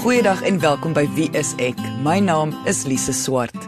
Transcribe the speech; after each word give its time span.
Goeiedag 0.00 0.40
en 0.48 0.56
welkom 0.60 0.94
by 0.96 1.02
Wie 1.12 1.26
is 1.36 1.50
ek? 1.60 1.76
My 2.00 2.14
naam 2.24 2.54
is 2.64 2.86
Lise 2.88 3.12
Swart. 3.12 3.66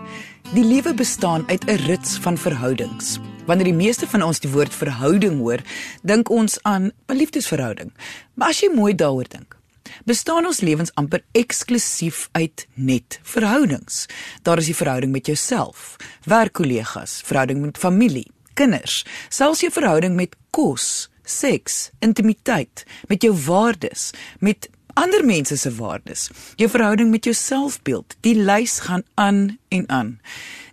Die 0.54 0.62
lewe 0.64 0.94
bestaan 0.96 1.44
uit 1.50 1.66
'n 1.68 1.76
rits 1.84 2.16
van 2.24 2.38
verhoudings. 2.38 3.18
Wanneer 3.44 3.68
die 3.68 3.76
meeste 3.76 4.08
van 4.08 4.22
ons 4.22 4.40
die 4.40 4.48
woord 4.50 4.74
verhouding 4.74 5.38
hoor, 5.38 5.60
dink 6.02 6.30
ons 6.30 6.56
aan 6.62 6.92
'n 7.08 7.16
liefdesverhouding. 7.16 7.92
Maar 8.34 8.48
as 8.48 8.60
jy 8.60 8.72
mooi 8.74 8.94
daaroor 8.94 9.28
dink, 9.28 9.56
bestaan 10.04 10.46
ons 10.46 10.60
lewens 10.60 10.94
amper 10.94 11.22
eksklusief 11.32 12.28
uit 12.32 12.66
net 12.74 13.20
verhoudings. 13.22 14.06
Daar 14.42 14.58
is 14.58 14.66
die 14.66 14.76
verhouding 14.76 15.12
met 15.12 15.26
jouself, 15.26 15.96
werkkollegas, 16.24 17.20
verhouding 17.24 17.60
met 17.60 17.78
familie, 17.78 18.32
kinders, 18.54 19.04
selfs 19.28 19.60
jou 19.60 19.72
verhouding 19.72 20.14
met 20.14 20.36
kos, 20.50 21.10
seks, 21.22 21.90
intimiteit, 21.98 22.84
met 23.08 23.22
jou 23.22 23.34
waardes, 23.34 24.10
met 24.38 24.68
ander 24.94 25.24
mense 25.24 25.56
se 25.56 25.70
waardes, 25.74 26.28
jou 26.56 26.68
verhouding 26.70 27.10
met 27.10 27.24
jou 27.24 27.34
selfbeeld. 27.34 28.16
Die 28.20 28.34
lys 28.34 28.78
gaan 28.86 29.02
aan 29.14 29.58
en 29.68 29.88
aan. 29.88 30.20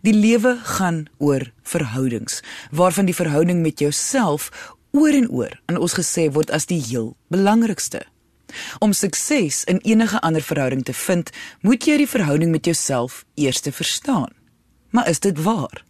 Die 0.02 0.13
lewe 0.13 0.57
gaan 0.63 1.05
oor 1.17 1.52
verhoudings, 1.63 2.41
waarvan 2.71 3.05
die 3.05 3.16
verhouding 3.16 3.62
met 3.62 3.79
jouself 3.79 4.52
oor 4.91 5.13
en 5.13 5.29
oor 5.29 5.59
in 5.67 5.77
ons 5.77 5.93
gesê 5.93 6.29
word 6.34 6.52
as 6.52 6.66
die 6.66 6.81
heel 6.81 7.16
belangrikste. 7.27 8.05
Om 8.79 8.93
sukses 8.93 9.63
in 9.63 9.77
enige 9.85 10.20
ander 10.20 10.41
verhouding 10.41 10.84
te 10.84 10.93
vind, 10.93 11.29
moet 11.62 11.85
jy 11.85 11.99
die 12.01 12.09
verhouding 12.09 12.51
met 12.51 12.65
jouself 12.65 13.26
eers 13.35 13.62
verstaan. 13.62 14.34
Maar 14.90 15.09
is 15.09 15.20
dit 15.20 15.38
waar? 15.43 15.84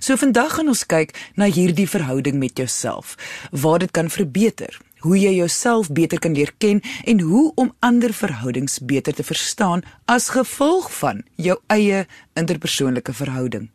So 0.00 0.16
vandag 0.16 0.56
gaan 0.56 0.68
ons 0.72 0.86
kyk 0.86 1.12
na 1.38 1.46
hierdie 1.46 1.88
verhouding 1.88 2.38
met 2.40 2.58
jouself, 2.58 3.14
waar 3.50 3.78
dit 3.78 3.90
kan 3.90 4.10
verbeter, 4.10 4.80
hoe 5.00 5.18
jy 5.18 5.34
jouself 5.38 5.90
beter 5.92 6.18
kan 6.18 6.34
leer 6.36 6.52
ken 6.58 6.80
en 7.04 7.20
hoe 7.20 7.52
om 7.60 7.72
ander 7.80 8.12
verhoudings 8.12 8.78
beter 8.84 9.14
te 9.16 9.26
verstaan 9.26 9.82
as 10.04 10.30
gevolg 10.36 10.90
van 11.00 11.22
jou 11.36 11.58
eie 11.72 12.06
interpersoonlike 12.38 13.12
verhouding. 13.12 13.70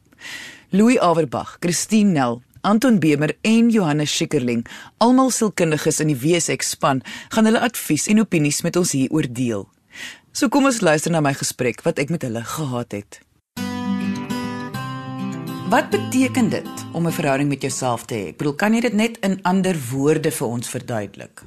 Louis 0.70 1.00
Averbag, 1.00 1.58
Christine 1.60 2.12
Nel, 2.12 2.42
Anton 2.62 3.00
Bemer 3.00 3.36
en 3.42 3.70
Johannes 3.70 4.12
Schikkerling, 4.12 4.66
almal 4.98 5.30
sielkundiges 5.30 6.02
in 6.02 6.10
die 6.14 6.18
WSX 6.18 6.74
span, 6.74 7.04
gaan 7.30 7.46
hulle 7.46 7.62
advies 7.62 8.08
en 8.10 8.24
opinies 8.26 8.64
met 8.66 8.76
ons 8.80 8.96
hier 8.98 9.14
oordeel. 9.14 9.68
So 10.36 10.50
kom 10.52 10.66
ons 10.68 10.82
luister 10.82 11.14
na 11.14 11.22
my 11.24 11.36
gesprek 11.38 11.86
wat 11.86 12.02
ek 12.02 12.10
met 12.12 12.26
hulle 12.26 12.42
gehad 12.44 12.98
het. 12.98 13.25
Wat 15.66 15.90
beteken 15.90 16.50
dit 16.50 16.86
om 16.94 17.08
'n 17.08 17.12
verhouding 17.12 17.50
met 17.50 17.62
jouself 17.62 18.06
te 18.06 18.14
hê? 18.14 18.28
Ek 18.28 18.38
bedoel, 18.38 18.54
kan 18.54 18.74
jy 18.74 18.82
dit 18.82 18.94
net 18.94 19.18
in 19.20 19.40
ander 19.42 19.76
woorde 19.92 20.32
vir 20.32 20.48
ons 20.48 20.70
verduidelik? 20.70 21.42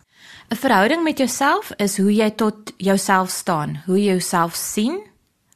'n 0.49 0.57
Verhouding 0.57 1.03
met 1.03 1.19
jouself 1.19 1.71
is 1.77 1.97
hoe 1.97 2.15
jy 2.15 2.31
tot 2.31 2.73
jouself 2.77 3.31
staan, 3.31 3.83
hoe 3.87 3.99
jy 3.99 4.11
jouself 4.11 4.55
sien, 4.55 5.01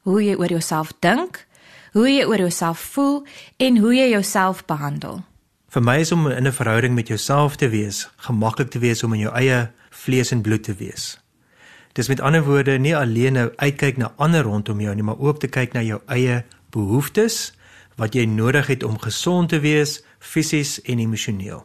hoe 0.02 0.24
jy 0.24 0.34
oor 0.34 0.48
jouself 0.48 0.92
dink, 0.98 1.46
hoe 1.92 2.08
jy 2.08 2.24
oor 2.24 2.38
jouself 2.38 2.78
voel 2.78 3.26
en 3.56 3.76
hoe 3.76 3.94
jy 3.94 4.08
jouself 4.08 4.64
behandel. 4.64 5.24
Vir 5.68 5.82
my 5.82 5.98
is 5.98 6.12
om 6.12 6.26
in 6.26 6.46
'n 6.46 6.52
verhouding 6.52 6.94
met 6.94 7.08
jouself 7.08 7.56
te 7.56 7.68
wees, 7.68 8.10
gemaklik 8.16 8.70
te 8.70 8.78
wees 8.78 9.02
om 9.02 9.12
in 9.12 9.20
jou 9.20 9.34
eie 9.34 9.70
vlees 9.90 10.30
en 10.30 10.40
bloed 10.40 10.62
te 10.62 10.74
wees. 10.74 11.18
Dis 11.92 12.08
met 12.08 12.20
ander 12.20 12.44
woorde 12.44 12.78
nie 12.78 12.96
alleen 12.96 13.32
nou 13.32 13.52
uitkyk 13.56 13.96
na 13.96 14.12
ander 14.16 14.42
rondom 14.42 14.80
jou 14.80 14.94
nie, 14.94 15.02
maar 15.02 15.18
ook 15.18 15.40
te 15.40 15.48
kyk 15.48 15.72
na 15.72 15.80
jou 15.82 16.00
eie 16.06 16.44
behoeftes 16.70 17.52
wat 17.96 18.14
jy 18.14 18.24
nodig 18.24 18.66
het 18.66 18.82
om 18.82 18.98
gesond 18.98 19.48
te 19.52 19.60
wees 19.60 20.00
fisies 20.18 20.80
en 20.82 20.98
emosioneel. 20.98 21.64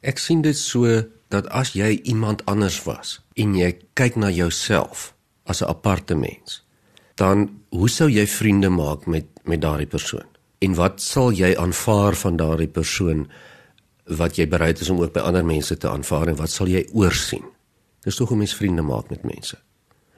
Ek 0.00 0.18
sien 0.18 0.42
dit 0.42 0.56
so 0.56 1.02
dat 1.28 1.48
as 1.54 1.74
jy 1.76 1.98
iemand 2.08 2.44
anders 2.46 2.80
was 2.86 3.18
en 3.36 3.54
jy 3.58 3.74
kyk 3.98 4.16
na 4.16 4.30
jouself 4.30 5.12
as 5.44 5.62
'n 5.62 5.68
aparte 5.68 6.14
mens, 6.14 6.64
dan 7.16 7.50
hoe 7.70 7.88
sou 7.88 8.08
jy 8.10 8.26
vriende 8.26 8.68
maak 8.68 9.06
met 9.06 9.26
met 9.44 9.60
daardie 9.60 9.86
persoon? 9.86 10.26
En 10.58 10.74
wat 10.74 11.00
sal 11.00 11.32
jy 11.32 11.56
aanvaar 11.56 12.14
van 12.14 12.36
daardie 12.36 12.68
persoon 12.68 13.28
wat 14.04 14.36
jy 14.36 14.48
bereid 14.48 14.80
is 14.80 14.90
om 14.90 15.00
ook 15.00 15.12
by 15.12 15.20
ander 15.20 15.44
mense 15.44 15.76
te 15.76 15.88
aanvaar 15.88 16.28
en 16.28 16.36
wat 16.36 16.50
sal 16.50 16.66
jy 16.66 16.88
oorsien? 16.92 17.44
Dis 18.04 18.16
tog 18.16 18.28
hoe 18.28 18.38
mens 18.38 18.54
vriende 18.54 18.82
maak 18.82 19.10
met 19.10 19.22
mense. 19.22 19.58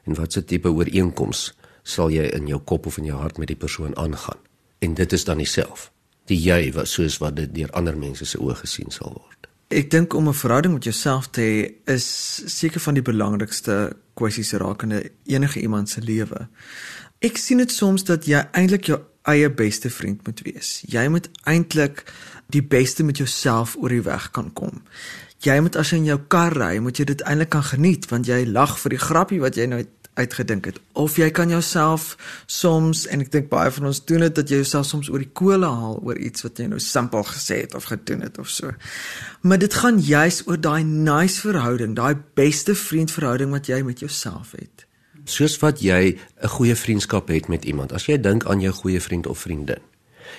En 0.04 0.14
watse 0.14 0.44
tipe 0.44 0.68
ooreenkoms 0.68 1.52
sal 1.82 2.10
jy 2.10 2.22
in 2.22 2.46
jou 2.46 2.60
kop 2.60 2.86
of 2.86 2.98
in 2.98 3.04
jou 3.04 3.18
hart 3.18 3.38
met 3.38 3.48
die 3.48 3.56
persoon 3.56 3.96
aangaan? 3.96 4.38
En 4.80 4.94
dit 4.94 5.12
is 5.12 5.24
dan 5.24 5.38
dieself 5.38 5.90
die 6.30 6.38
jy 6.38 6.70
wat 6.76 6.88
soos 6.88 7.18
wat 7.22 7.36
dit 7.40 7.52
deur 7.54 7.70
ander 7.78 7.96
mense 7.98 8.26
se 8.26 8.38
oë 8.38 8.60
gesien 8.62 8.92
sal 8.94 9.12
word. 9.16 9.48
Ek 9.70 9.90
dink 9.90 10.14
om 10.14 10.28
'n 10.28 10.34
verhouding 10.34 10.74
met 10.74 10.84
jouself 10.84 11.30
te 11.30 11.40
hê 11.40 11.92
is 11.94 12.06
seker 12.46 12.80
van 12.80 12.94
die 12.94 13.02
belangrikste 13.02 13.96
kwessies 14.14 14.52
rakende 14.52 15.10
enige 15.26 15.60
iemand 15.60 15.88
se 15.88 16.00
lewe. 16.00 16.48
Ek 17.20 17.36
sien 17.36 17.58
dit 17.58 17.72
soms 17.72 18.04
dat 18.04 18.26
jy 18.26 18.42
eintlik 18.52 18.84
jou 18.84 19.00
eie 19.22 19.50
beste 19.50 19.90
vriend 19.90 20.26
moet 20.26 20.40
wees. 20.40 20.82
Jy 20.88 21.08
moet 21.08 21.28
eintlik 21.44 22.04
die 22.46 22.62
beste 22.62 23.04
met 23.04 23.16
jouself 23.16 23.76
oor 23.76 23.88
die 23.88 24.02
weg 24.02 24.30
kan 24.30 24.52
kom. 24.52 24.82
Jy 25.38 25.60
moet 25.60 25.76
as 25.76 25.90
jy 25.90 25.96
in 25.96 26.04
jou 26.04 26.18
kar 26.28 26.52
ry 26.52 26.78
moet 26.78 26.98
jy 26.98 27.04
dit 27.04 27.22
eintlik 27.22 27.50
kan 27.50 27.64
geniet 27.64 28.08
want 28.10 28.26
jy 28.26 28.44
lag 28.46 28.78
vir 28.78 28.90
die 28.90 29.04
grappie 29.04 29.40
wat 29.40 29.56
jy 29.56 29.66
nou 29.66 29.84
uitgedink 30.20 30.68
het 30.70 30.80
of 31.00 31.16
jy 31.20 31.30
kan 31.34 31.50
jouself 31.52 32.14
soms 32.46 33.06
en 33.10 33.24
ek 33.24 33.32
dink 33.32 33.48
baie 33.52 33.70
van 33.74 33.88
ons 33.90 34.02
doen 34.08 34.24
dit 34.26 34.36
dat 34.36 34.50
jy 34.50 34.60
jouself 34.60 34.88
soms 34.88 35.10
oor 35.12 35.22
die 35.22 35.32
kole 35.40 35.68
haal 35.68 35.98
oor 36.04 36.18
iets 36.18 36.44
wat 36.46 36.60
jy 36.60 36.68
nou 36.70 36.80
simpel 36.82 37.24
gesê 37.28 37.62
het 37.64 37.74
of 37.78 37.88
gedoen 37.90 38.24
het 38.26 38.38
of 38.38 38.48
so. 38.52 38.72
Maar 39.42 39.62
dit 39.62 39.74
gaan 39.74 40.00
juis 40.04 40.42
oor 40.46 40.60
daai 40.60 40.84
nice 40.84 41.40
verhouding, 41.40 41.96
daai 41.96 42.14
beste 42.38 42.74
vriendverhouding 42.76 43.52
wat 43.54 43.70
jy 43.70 43.80
met 43.86 44.02
jouself 44.04 44.52
het. 44.58 44.86
Soos 45.24 45.58
wat 45.62 45.80
jy 45.84 46.18
'n 46.42 46.48
goeie 46.48 46.74
vriendskap 46.74 47.28
het 47.28 47.48
met 47.48 47.64
iemand. 47.64 47.92
As 47.92 48.06
jy 48.06 48.20
dink 48.20 48.44
aan 48.44 48.60
jou 48.60 48.72
goeie 48.72 49.00
vriend 49.00 49.26
of 49.26 49.38
vriendin, 49.38 49.80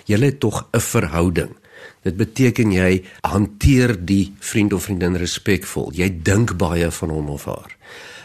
julle 0.05 0.25
het 0.25 0.39
tog 0.39 0.67
'n 0.73 0.79
verhouding. 0.79 1.55
Dit 2.01 2.17
beteken 2.17 2.71
jy 2.71 3.03
hanteer 3.21 3.93
die 4.05 4.33
vriend 4.39 4.73
of 4.73 4.83
vriendin 4.83 5.15
respekvol. 5.15 5.91
Jy 5.93 6.09
dink 6.23 6.57
baie 6.57 6.91
van 6.91 7.09
hom 7.09 7.29
of 7.29 7.45
haar. 7.45 7.77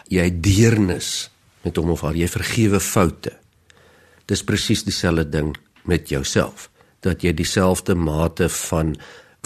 Jy 0.08 0.40
deernis 0.40 1.30
met 1.66 1.76
hom 1.80 1.90
of 1.96 2.04
haar 2.06 2.16
jy 2.16 2.28
vergewe 2.30 2.80
foute. 2.80 3.34
Dis 4.30 4.44
presies 4.46 4.84
dieselfde 4.86 5.26
ding 5.30 5.52
met 5.86 6.10
jouself 6.10 6.70
dat 7.04 7.22
jy 7.22 7.34
dieselfde 7.36 7.94
mate 7.94 8.48
van 8.50 8.96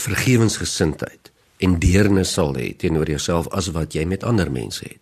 vergewensgesindheid 0.00 1.32
en 1.60 1.76
deernis 1.80 2.32
sal 2.36 2.54
hê 2.56 2.70
teenoor 2.80 3.10
jouself 3.10 3.50
as 3.56 3.68
wat 3.76 3.96
jy 3.96 4.06
met 4.08 4.24
ander 4.24 4.48
mense 4.52 4.84
het. 4.86 5.00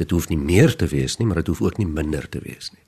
Dit 0.00 0.14
hoef 0.16 0.30
nie 0.30 0.40
meer 0.40 0.72
te 0.80 0.88
wees 0.88 1.18
nie, 1.20 1.26
maar 1.28 1.42
dit 1.42 1.50
hoef 1.52 1.60
ook 1.60 1.76
nie 1.76 1.88
minder 1.88 2.24
te 2.28 2.40
wees 2.40 2.70
nie. 2.72 2.84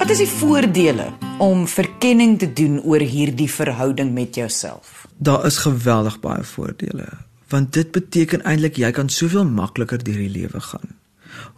Wat 0.00 0.10
is 0.10 0.22
die 0.22 0.30
voordele 0.30 1.12
om 1.42 1.66
verkenning 1.70 2.34
te 2.38 2.48
doen 2.50 2.80
oor 2.82 3.02
hierdie 3.02 3.50
verhouding 3.50 4.12
met 4.14 4.34
jouself? 4.34 5.06
Daar 5.18 5.46
is 5.46 5.62
geweldig 5.62 6.18
baie 6.22 6.42
voordele 6.46 7.06
want 7.52 7.72
dit 7.72 7.90
beteken 7.94 8.42
eintlik 8.42 8.78
jy 8.80 8.90
kan 8.92 9.08
soveel 9.12 9.46
makliker 9.46 10.02
deur 10.02 10.18
die 10.18 10.32
lewe 10.32 10.60
gaan. 10.60 10.96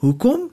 Hoekom? 0.05 0.51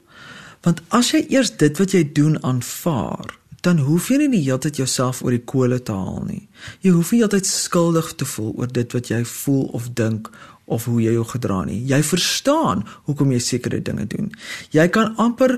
Want 0.65 0.81
as 0.95 1.11
jy 1.13 1.25
eers 1.29 1.51
dit 1.59 1.77
wat 1.77 1.93
jy 1.93 2.03
doen 2.17 2.37
aanvaar, 2.43 3.35
dan 3.65 3.81
hoef 3.81 4.09
jy 4.09 4.19
nie 4.21 4.31
die 4.35 4.43
hele 4.45 4.61
tyd 4.61 4.77
jouself 4.77 5.23
oor 5.25 5.33
die 5.33 5.45
kole 5.45 5.79
te 5.81 5.93
haal 5.93 6.23
nie. 6.27 6.43
Jy 6.85 6.93
hoef 6.95 7.11
nie 7.13 7.23
altyd 7.25 7.47
skuldig 7.49 8.11
te 8.19 8.27
voel 8.29 8.53
oor 8.61 8.69
dit 8.71 8.93
wat 8.93 9.09
jy 9.09 9.23
voel 9.29 9.65
of 9.77 9.89
dink 9.97 10.29
of 10.65 10.85
hoe 10.89 10.99
jy 11.01 11.13
jou 11.13 11.25
gedra 11.29 11.63
nie. 11.65 11.79
Jy 11.89 12.01
verstaan 12.05 12.85
hoekom 13.09 13.33
jy 13.33 13.41
sekere 13.41 13.81
dinge 13.81 14.07
doen. 14.09 14.31
Jy 14.73 14.87
kan 14.93 15.13
amper 15.21 15.57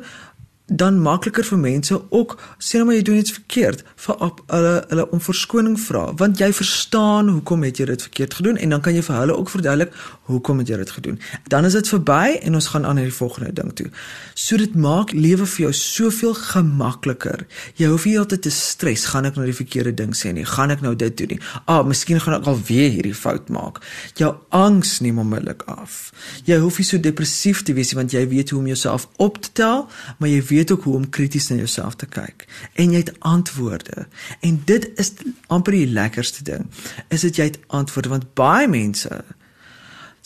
dan 0.67 1.00
makliker 1.00 1.45
vir 1.47 1.57
mense 1.57 1.95
ook 2.09 2.35
sê 2.59 2.79
nou 2.79 2.89
maar 2.89 2.97
jy 2.97 3.05
doen 3.07 3.22
iets 3.22 3.31
verkeerd 3.31 3.83
vir 4.05 4.23
op 4.28 4.41
hulle 4.51 4.73
hulle 4.89 5.09
om 5.16 5.22
verskoning 5.23 5.78
vra 5.79 6.03
want 6.19 6.39
jy 6.44 6.50
verstaan 6.53 7.29
hoekom 7.29 7.63
het 7.63 7.79
jy 7.79 7.85
dit 7.91 8.07
verkeerd 8.09 8.33
gedoen 8.39 8.57
en 8.57 8.75
dan 8.75 8.81
kan 8.83 8.95
jy 8.95 9.03
vir 9.07 9.16
hulle 9.16 9.38
ook 9.38 9.53
verduidelik 9.53 9.95
hoekom 10.28 10.59
het 10.59 10.72
jy 10.72 10.78
dit 10.81 10.91
gedoen. 10.91 11.19
Dan 11.47 11.66
is 11.66 11.75
dit 11.78 11.88
verby 11.88 12.38
en 12.44 12.57
ons 12.59 12.67
gaan 12.73 12.85
aan 12.85 13.00
na 13.00 13.05
die 13.07 13.13
volgende 13.13 13.53
ding 13.55 13.72
toe. 13.79 13.88
So 14.35 14.59
dit 14.59 14.75
maak 14.75 15.14
lewe 15.16 15.46
vir 15.47 15.67
jou 15.67 15.73
soveel 15.73 16.34
gemakliker. 16.35 17.46
Jy 17.79 17.87
hoef 17.93 18.08
nie 18.09 18.17
altyd 18.19 18.43
te 18.47 18.52
stres 18.53 19.05
gaan 19.14 19.29
ek 19.29 19.37
nou 19.40 19.46
die 19.47 19.55
verkeerde 19.55 19.93
ding 20.02 20.16
sê 20.17 20.34
nie 20.35 20.46
gaan 20.47 20.73
ek 20.73 20.84
nou 20.84 20.96
dit 20.99 21.16
doen 21.22 21.35
nie. 21.35 21.40
Ah 21.66 21.84
miskien 21.87 22.19
gaan 22.23 22.40
ek 22.41 22.49
al 22.52 22.59
weer 22.67 22.90
hierdie 22.91 23.16
fout 23.16 23.47
maak. 23.53 23.79
Jou 24.19 24.34
angs 24.55 24.97
neem 25.05 25.22
onmiddellik 25.23 25.64
af. 25.72 26.11
Jy 26.49 26.59
hoef 26.64 26.81
nie 26.81 26.87
so 26.90 26.99
depressief 26.99 27.64
te 27.64 27.75
wees 27.78 27.93
want 27.96 28.11
jy 28.16 28.25
weet 28.28 28.52
hoe 28.52 28.59
om 28.59 28.67
jouself 28.67 29.08
op 29.16 29.40
te 29.41 29.53
tel 29.55 29.87
maar 30.19 30.29
jy 30.29 30.41
weet 30.43 30.56
weet 30.57 30.71
ook 30.71 30.83
hoe 30.83 30.95
om 30.95 31.09
krities 31.09 31.47
na 31.49 31.55
jouself 31.55 31.95
te 31.95 32.05
kyk 32.05 32.45
en 32.73 32.91
jy 32.91 33.01
het 33.03 33.15
antwoorde. 33.19 34.07
En 34.41 34.61
dit 34.65 34.89
is 34.95 35.13
amper 35.47 35.77
die 35.77 35.87
lekkerste 35.87 36.43
ding. 36.43 36.67
Is 37.13 37.25
dit 37.25 37.39
jy 37.39 37.49
het 37.51 37.59
antwoorde 37.67 38.09
want 38.09 38.33
baie 38.37 38.67
mense 38.67 39.23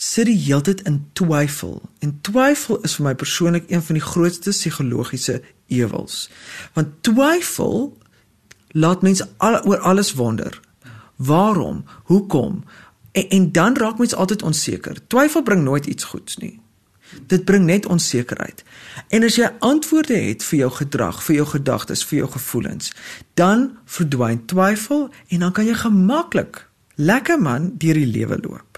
sit 0.02 0.26
die 0.26 0.38
hele 0.38 0.64
tyd 0.66 0.82
in 0.88 0.98
twyfel. 1.18 1.78
En 2.02 2.16
twyfel 2.26 2.80
is 2.86 2.96
vir 2.98 3.06
my 3.06 3.14
persoonlik 3.14 3.70
een 3.70 3.82
van 3.86 3.98
die 3.98 4.04
grootste 4.04 4.50
psigologiese 4.50 5.42
ewels. 5.70 6.26
Want 6.74 6.98
twyfel 7.06 7.92
laat 8.74 9.02
mense 9.06 9.28
al 9.36 9.60
oor 9.62 9.78
alles 9.78 10.12
wonder. 10.18 10.60
Waarom? 11.16 11.84
Hoekom? 12.10 12.64
En, 13.12 13.28
en 13.28 13.52
dan 13.52 13.76
raak 13.76 13.98
mens 13.98 14.14
altyd 14.14 14.42
onseker. 14.42 14.98
Twyfel 15.06 15.42
bring 15.42 15.62
nooit 15.62 15.86
iets 15.86 16.04
goeds 16.04 16.36
nie. 16.36 16.58
Dit 17.26 17.44
bring 17.44 17.64
net 17.64 17.86
onsekerheid. 17.86 18.64
En 19.08 19.24
as 19.24 19.36
jy 19.36 19.50
antwoorde 19.58 20.16
het 20.16 20.44
vir 20.44 20.58
jou 20.58 20.70
gedrag, 20.80 21.22
vir 21.22 21.36
jou 21.40 21.46
gedagtes, 21.46 22.04
vir 22.04 22.22
jou 22.22 22.30
gevoelens, 22.32 22.92
dan 23.34 23.70
verdwyn 23.84 24.44
twyfel 24.46 25.08
en 25.28 25.46
dan 25.46 25.52
kan 25.52 25.66
jy 25.66 25.74
gemaklik 25.74 26.66
lekker 26.96 27.40
man 27.40 27.72
deur 27.76 27.98
die 27.98 28.08
lewe 28.08 28.38
loop. 28.42 28.71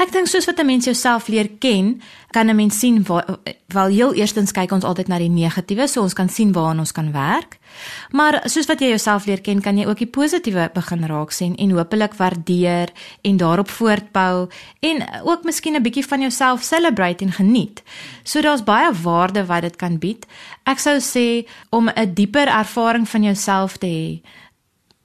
Ek 0.00 0.08
dink 0.14 0.30
soos 0.32 0.46
wat 0.48 0.58
'n 0.58 0.66
mens 0.66 0.84
jouself 0.88 1.28
leer 1.28 1.48
ken, 1.60 2.00
kan 2.30 2.48
'n 2.48 2.56
mens 2.56 2.78
sien 2.78 3.02
waar 3.04 3.38
wel 3.68 3.86
heel 3.86 4.14
eerstens 4.14 4.52
kyk 4.52 4.72
ons 4.72 4.84
altyd 4.84 5.08
na 5.08 5.18
die 5.18 5.28
negatiewe, 5.28 5.88
so 5.88 6.00
ons 6.00 6.14
kan 6.14 6.28
sien 6.28 6.52
waar 6.52 6.78
ons 6.78 6.92
kan 6.92 7.12
werk. 7.12 7.58
Maar 8.10 8.40
soos 8.44 8.66
wat 8.66 8.80
jy 8.80 8.88
jouself 8.88 9.26
leer 9.26 9.40
ken, 9.40 9.60
kan 9.60 9.76
jy 9.76 9.86
ook 9.86 9.98
die 9.98 10.06
positiewe 10.06 10.70
begin 10.74 11.06
raak 11.06 11.30
sien 11.30 11.56
en 11.56 11.70
hopelik 11.70 12.14
waardeer 12.14 12.88
en 13.22 13.36
daarop 13.36 13.68
voortbou 13.70 14.48
en 14.80 15.08
ook 15.24 15.44
miskien 15.44 15.74
'n 15.74 15.82
bietjie 15.82 16.06
van 16.06 16.20
jouself 16.20 16.62
celebrate 16.62 17.24
en 17.24 17.32
geniet. 17.32 17.82
So 18.22 18.40
daar's 18.40 18.64
baie 18.64 18.92
waarde 19.02 19.46
wat 19.46 19.62
dit 19.62 19.76
kan 19.76 19.98
bied. 19.98 20.26
Ek 20.64 20.78
sou 20.78 20.98
sê 20.98 21.46
om 21.70 21.88
'n 21.88 22.14
dieper 22.14 22.48
ervaring 22.48 23.08
van 23.08 23.22
jouself 23.22 23.76
te 23.76 23.86
hê 23.86 24.20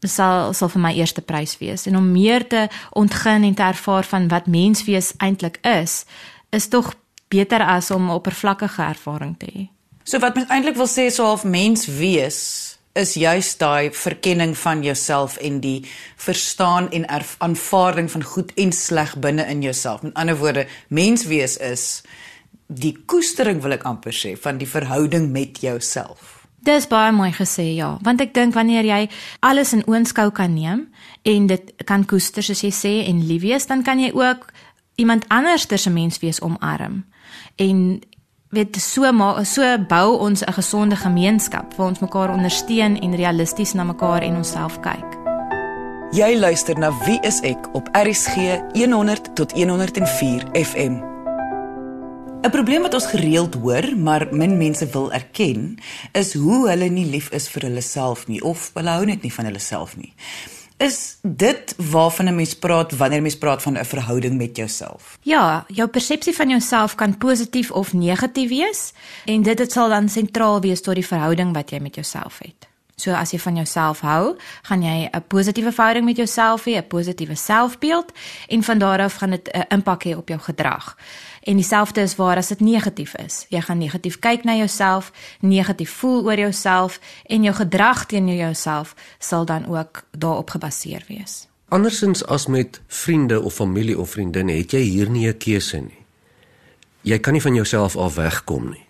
sal 0.07 0.53
sal 0.53 0.69
vir 0.69 0.81
my 0.81 0.93
eerste 0.93 1.21
prys 1.21 1.57
wees 1.61 1.85
en 1.87 1.97
om 1.97 2.11
meer 2.11 2.47
te 2.47 2.67
ontgin 2.91 3.43
en 3.43 3.55
te 3.55 3.63
ervaar 3.63 4.03
van 4.03 4.27
wat 4.27 4.47
menswees 4.47 5.13
eintlik 5.17 5.59
is 5.61 6.05
is 6.49 6.67
tog 6.67 6.93
beter 7.27 7.63
as 7.63 7.91
om 7.91 8.09
oppervlakkige 8.09 8.81
ervaring 8.81 9.35
te 9.39 9.49
hê. 9.51 9.67
So 10.03 10.19
wat 10.21 10.35
mens 10.37 10.51
eintlik 10.53 10.77
wil 10.77 10.89
sê 10.89 11.09
so 11.09 11.25
half 11.25 11.43
mens 11.43 11.87
wees 11.87 12.39
is 12.95 13.15
juist 13.19 13.59
daai 13.59 13.91
verkenning 13.91 14.53
van 14.57 14.83
jouself 14.83 15.35
en 15.37 15.59
die 15.59 15.81
verstaan 16.15 16.87
en 16.91 17.07
aanvaarding 17.37 18.11
van 18.11 18.23
goed 18.23 18.53
en 18.55 18.71
sleg 18.71 19.17
binne 19.19 19.43
in 19.51 19.61
jouself. 19.61 20.01
Met 20.01 20.13
ander 20.13 20.37
woorde, 20.37 20.67
mens 20.87 21.25
wees 21.25 21.57
is 21.57 22.03
die 22.67 22.95
koestering 23.05 23.59
wil 23.61 23.75
ek 23.75 23.83
amper 23.85 24.15
sê 24.15 24.33
van 24.39 24.57
die 24.61 24.69
verhouding 24.69 25.29
met 25.31 25.59
jouself. 25.61 26.34
Dis 26.65 26.88
baie 26.89 27.12
mooi 27.13 27.29
gesê 27.35 27.67
ja, 27.75 27.91
want 28.01 28.21
ek 28.23 28.33
dink 28.33 28.56
wanneer 28.57 28.88
jy 28.88 29.03
alles 29.45 29.75
in 29.75 29.83
oënskou 29.85 30.31
kan 30.33 30.56
neem 30.56 30.88
en 31.21 31.47
dit 31.51 31.71
kan 31.85 32.06
koester 32.09 32.45
soos 32.45 32.63
jy 32.65 32.71
sê 32.73 32.94
en 33.06 33.21
lief 33.29 33.44
wees, 33.44 33.67
dan 33.69 33.83
kan 33.85 34.01
jy 34.01 34.09
ook 34.15 34.47
iemand 34.97 35.27
anders 35.29 35.67
ter 35.69 35.77
se 35.77 35.94
mens 35.94 36.17
wees 36.23 36.41
omarm. 36.41 37.03
En 37.62 38.01
weet 38.50 38.81
so 38.81 39.12
maar 39.12 39.45
so 39.45 39.62
bou 39.89 40.17
ons 40.17 40.41
'n 40.41 40.53
gesonde 40.53 40.95
gemeenskap 40.95 41.73
waar 41.77 41.88
ons 41.88 42.00
mekaar 42.00 42.33
ondersteun 42.33 43.00
en 43.00 43.15
realisties 43.15 43.73
na 43.73 43.83
mekaar 43.83 44.21
en 44.21 44.35
onsself 44.35 44.79
kyk. 44.79 45.09
Jy 46.12 46.38
luister 46.39 46.79
na 46.79 46.91
Wie 47.06 47.19
is 47.21 47.41
ek 47.41 47.73
op 47.73 47.89
RSG 47.91 48.62
100 48.73 49.35
tot 49.35 49.51
104 49.51 50.44
FM. 50.53 51.14
'n 52.45 52.51
Probleem 52.51 52.81
wat 52.81 52.94
ons 52.94 53.06
gereeld 53.06 53.56
hoor, 53.56 53.97
maar 53.97 54.27
min 54.31 54.57
mense 54.57 54.86
wil 54.88 55.12
erken, 55.13 55.77
is 56.12 56.33
hoe 56.33 56.69
hulle 56.69 56.89
nie 56.89 57.06
lief 57.06 57.30
is 57.30 57.47
vir 57.50 57.62
hulle 57.62 57.81
self 57.81 58.27
nie 58.27 58.42
of 58.42 58.69
hulle 58.74 58.89
hou 58.89 59.06
net 59.06 59.24
nie 59.25 59.33
van 59.33 59.45
hulle 59.50 59.59
self 59.59 59.95
nie. 59.97 60.13
Is 60.77 61.18
dit 61.21 61.74
waarvan 61.77 62.27
'n 62.27 62.36
mens 62.36 62.53
praat 62.53 62.97
wanneer 62.97 63.21
mens 63.21 63.38
praat 63.38 63.62
van 63.62 63.77
'n 63.77 63.86
verhouding 63.86 64.38
met 64.38 64.56
jouself? 64.57 65.18
Ja, 65.21 65.65
jou 65.68 65.88
persepsie 65.88 66.36
van 66.36 66.50
jouself 66.50 66.95
kan 66.95 67.18
positief 67.18 67.71
of 67.71 67.94
negatief 67.94 68.50
wees 68.50 68.94
en 69.25 69.41
dit 69.41 69.57
dit 69.57 69.71
sal 69.71 69.89
dan 69.89 70.09
sentraal 70.09 70.62
wees 70.62 70.81
tot 70.81 70.95
die 70.95 71.07
verhouding 71.07 71.53
wat 71.53 71.69
jy 71.69 71.80
met 71.80 71.95
jouself 71.95 72.39
het. 72.39 72.68
So 72.95 73.12
as 73.12 73.33
jy 73.36 73.39
van 73.44 73.57
jouself 73.59 74.00
hou, 74.01 74.38
gaan 74.63 74.83
jy 74.83 75.09
'n 75.12 75.24
positiewe 75.27 75.71
verhouding 75.71 76.06
met 76.06 76.15
jouself 76.15 76.63
hê, 76.65 76.77
'n 76.77 76.88
positiewe 76.88 77.36
selfbeeld 77.36 78.12
en 78.48 78.63
van 78.63 78.77
daar 78.77 79.00
af 79.00 79.15
gaan 79.15 79.30
dit 79.30 79.50
'n 79.51 79.65
impak 79.68 80.03
hê 80.03 80.15
op 80.15 80.27
jou 80.27 80.39
gedrag. 80.39 80.98
En 81.45 81.56
dieselfde 81.56 82.01
is 82.01 82.15
waar 82.15 82.38
as 82.38 82.47
dit 82.47 82.59
negatief 82.59 83.15
is. 83.15 83.45
Jy 83.53 83.59
gaan 83.62 83.77
negatief 83.77 84.15
kyk 84.19 84.44
na 84.44 84.56
jouself, 84.57 85.12
negatief 85.45 85.92
voel 86.01 86.24
oor 86.25 86.39
jouself 86.39 87.00
en 87.30 87.44
jou 87.45 87.53
gedrag 87.56 88.06
teenoor 88.09 88.36
jouself 88.36 88.95
sal 89.19 89.45
dan 89.45 89.68
ook 89.69 90.03
daarop 90.18 90.50
gebaseer 90.50 91.06
wees. 91.07 91.45
Andersins 91.69 92.25
as 92.25 92.47
met 92.47 92.81
vriende 92.88 93.42
of 93.42 93.53
familie 93.53 94.00
of 94.00 94.09
vriendinne, 94.09 94.57
het 94.57 94.71
jy 94.71 94.80
hier 94.80 95.09
nie 95.09 95.27
'n 95.27 95.38
keuse 95.38 95.77
nie. 95.77 96.01
Jy 97.01 97.19
kan 97.19 97.33
nie 97.33 97.42
van 97.42 97.53
jouself 97.53 97.95
af 97.95 98.15
wegkom 98.15 98.69
nie. 98.69 98.86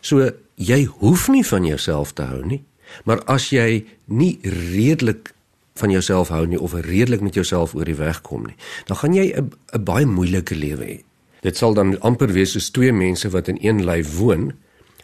So 0.00 0.30
jy 0.54 0.84
hoef 0.84 1.28
nie 1.28 1.46
van 1.46 1.64
jouself 1.64 2.12
te 2.12 2.22
hou 2.22 2.44
nie, 2.46 2.64
maar 3.04 3.24
as 3.24 3.50
jy 3.50 3.84
nie 4.04 4.38
redelik 4.42 5.34
van 5.74 5.90
jouself 5.90 6.28
hou 6.28 6.46
nie 6.46 6.60
of 6.60 6.72
redelik 6.72 7.20
met 7.20 7.34
jouself 7.34 7.74
oor 7.74 7.84
die 7.84 7.94
weg 7.94 8.20
kom 8.20 8.46
nie, 8.46 8.56
dan 8.84 8.96
gaan 8.96 9.14
jy 9.14 9.34
'n 9.36 9.84
baie 9.84 10.06
moeilike 10.06 10.54
lewe 10.54 10.84
hê. 10.84 11.11
Dit 11.42 11.58
sal 11.58 11.74
dan 11.74 11.96
amper 12.06 12.30
wees 12.30 12.54
soos 12.54 12.70
twee 12.70 12.92
mense 12.94 13.26
wat 13.34 13.48
in 13.50 13.58
een 13.60 13.82
lyf 13.84 14.14
woon, 14.18 14.52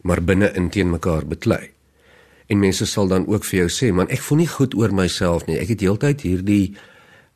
maar 0.06 0.23
binne 0.23 0.52
in 0.55 0.69
teen 0.70 0.90
mekaar 0.90 1.26
beklei. 1.26 1.70
En 2.46 2.62
mense 2.62 2.87
sal 2.87 3.11
dan 3.11 3.26
ook 3.26 3.44
vir 3.44 3.58
jou 3.58 3.69
sê, 3.69 3.93
"Man, 3.93 4.08
ek 4.08 4.23
voel 4.23 4.38
nie 4.38 4.46
goed 4.46 4.75
oor 4.75 4.94
myself 4.94 5.46
nie. 5.46 5.58
Ek 5.58 5.69
het 5.69 5.81
heeltyd 5.81 6.20
hierdie 6.20 6.76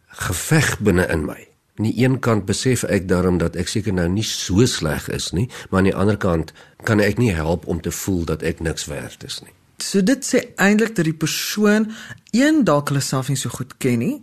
geveg 0.06 0.78
binne 0.78 1.06
in 1.06 1.24
my." 1.24 1.48
Aan 1.78 1.84
die 1.84 2.04
een 2.04 2.18
kant 2.18 2.44
besef 2.46 2.82
ek 2.84 3.08
daarom 3.08 3.38
dat 3.38 3.56
ek 3.56 3.68
seker 3.68 3.92
nou 3.92 4.08
nie 4.08 4.22
so 4.22 4.66
sleg 4.66 5.08
is 5.08 5.32
nie, 5.32 5.48
maar 5.70 5.78
aan 5.78 5.90
die 5.90 5.96
ander 5.96 6.16
kant 6.16 6.52
kan 6.84 7.00
ek 7.00 7.18
nie 7.18 7.32
help 7.32 7.66
om 7.66 7.80
te 7.80 7.90
voel 7.90 8.24
dat 8.24 8.42
ek 8.42 8.60
niks 8.60 8.84
werd 8.86 9.24
is 9.24 9.40
nie. 9.40 9.52
So 9.78 10.00
dit 10.00 10.24
sê 10.24 10.54
eintlik 10.56 10.94
dat 10.94 11.04
die 11.04 11.14
persoon 11.14 11.90
een 12.30 12.64
dalk 12.64 12.88
hulle 12.88 13.00
self 13.00 13.28
nie 13.28 13.36
so 13.36 13.48
goed 13.48 13.78
ken 13.78 13.98
nie 13.98 14.22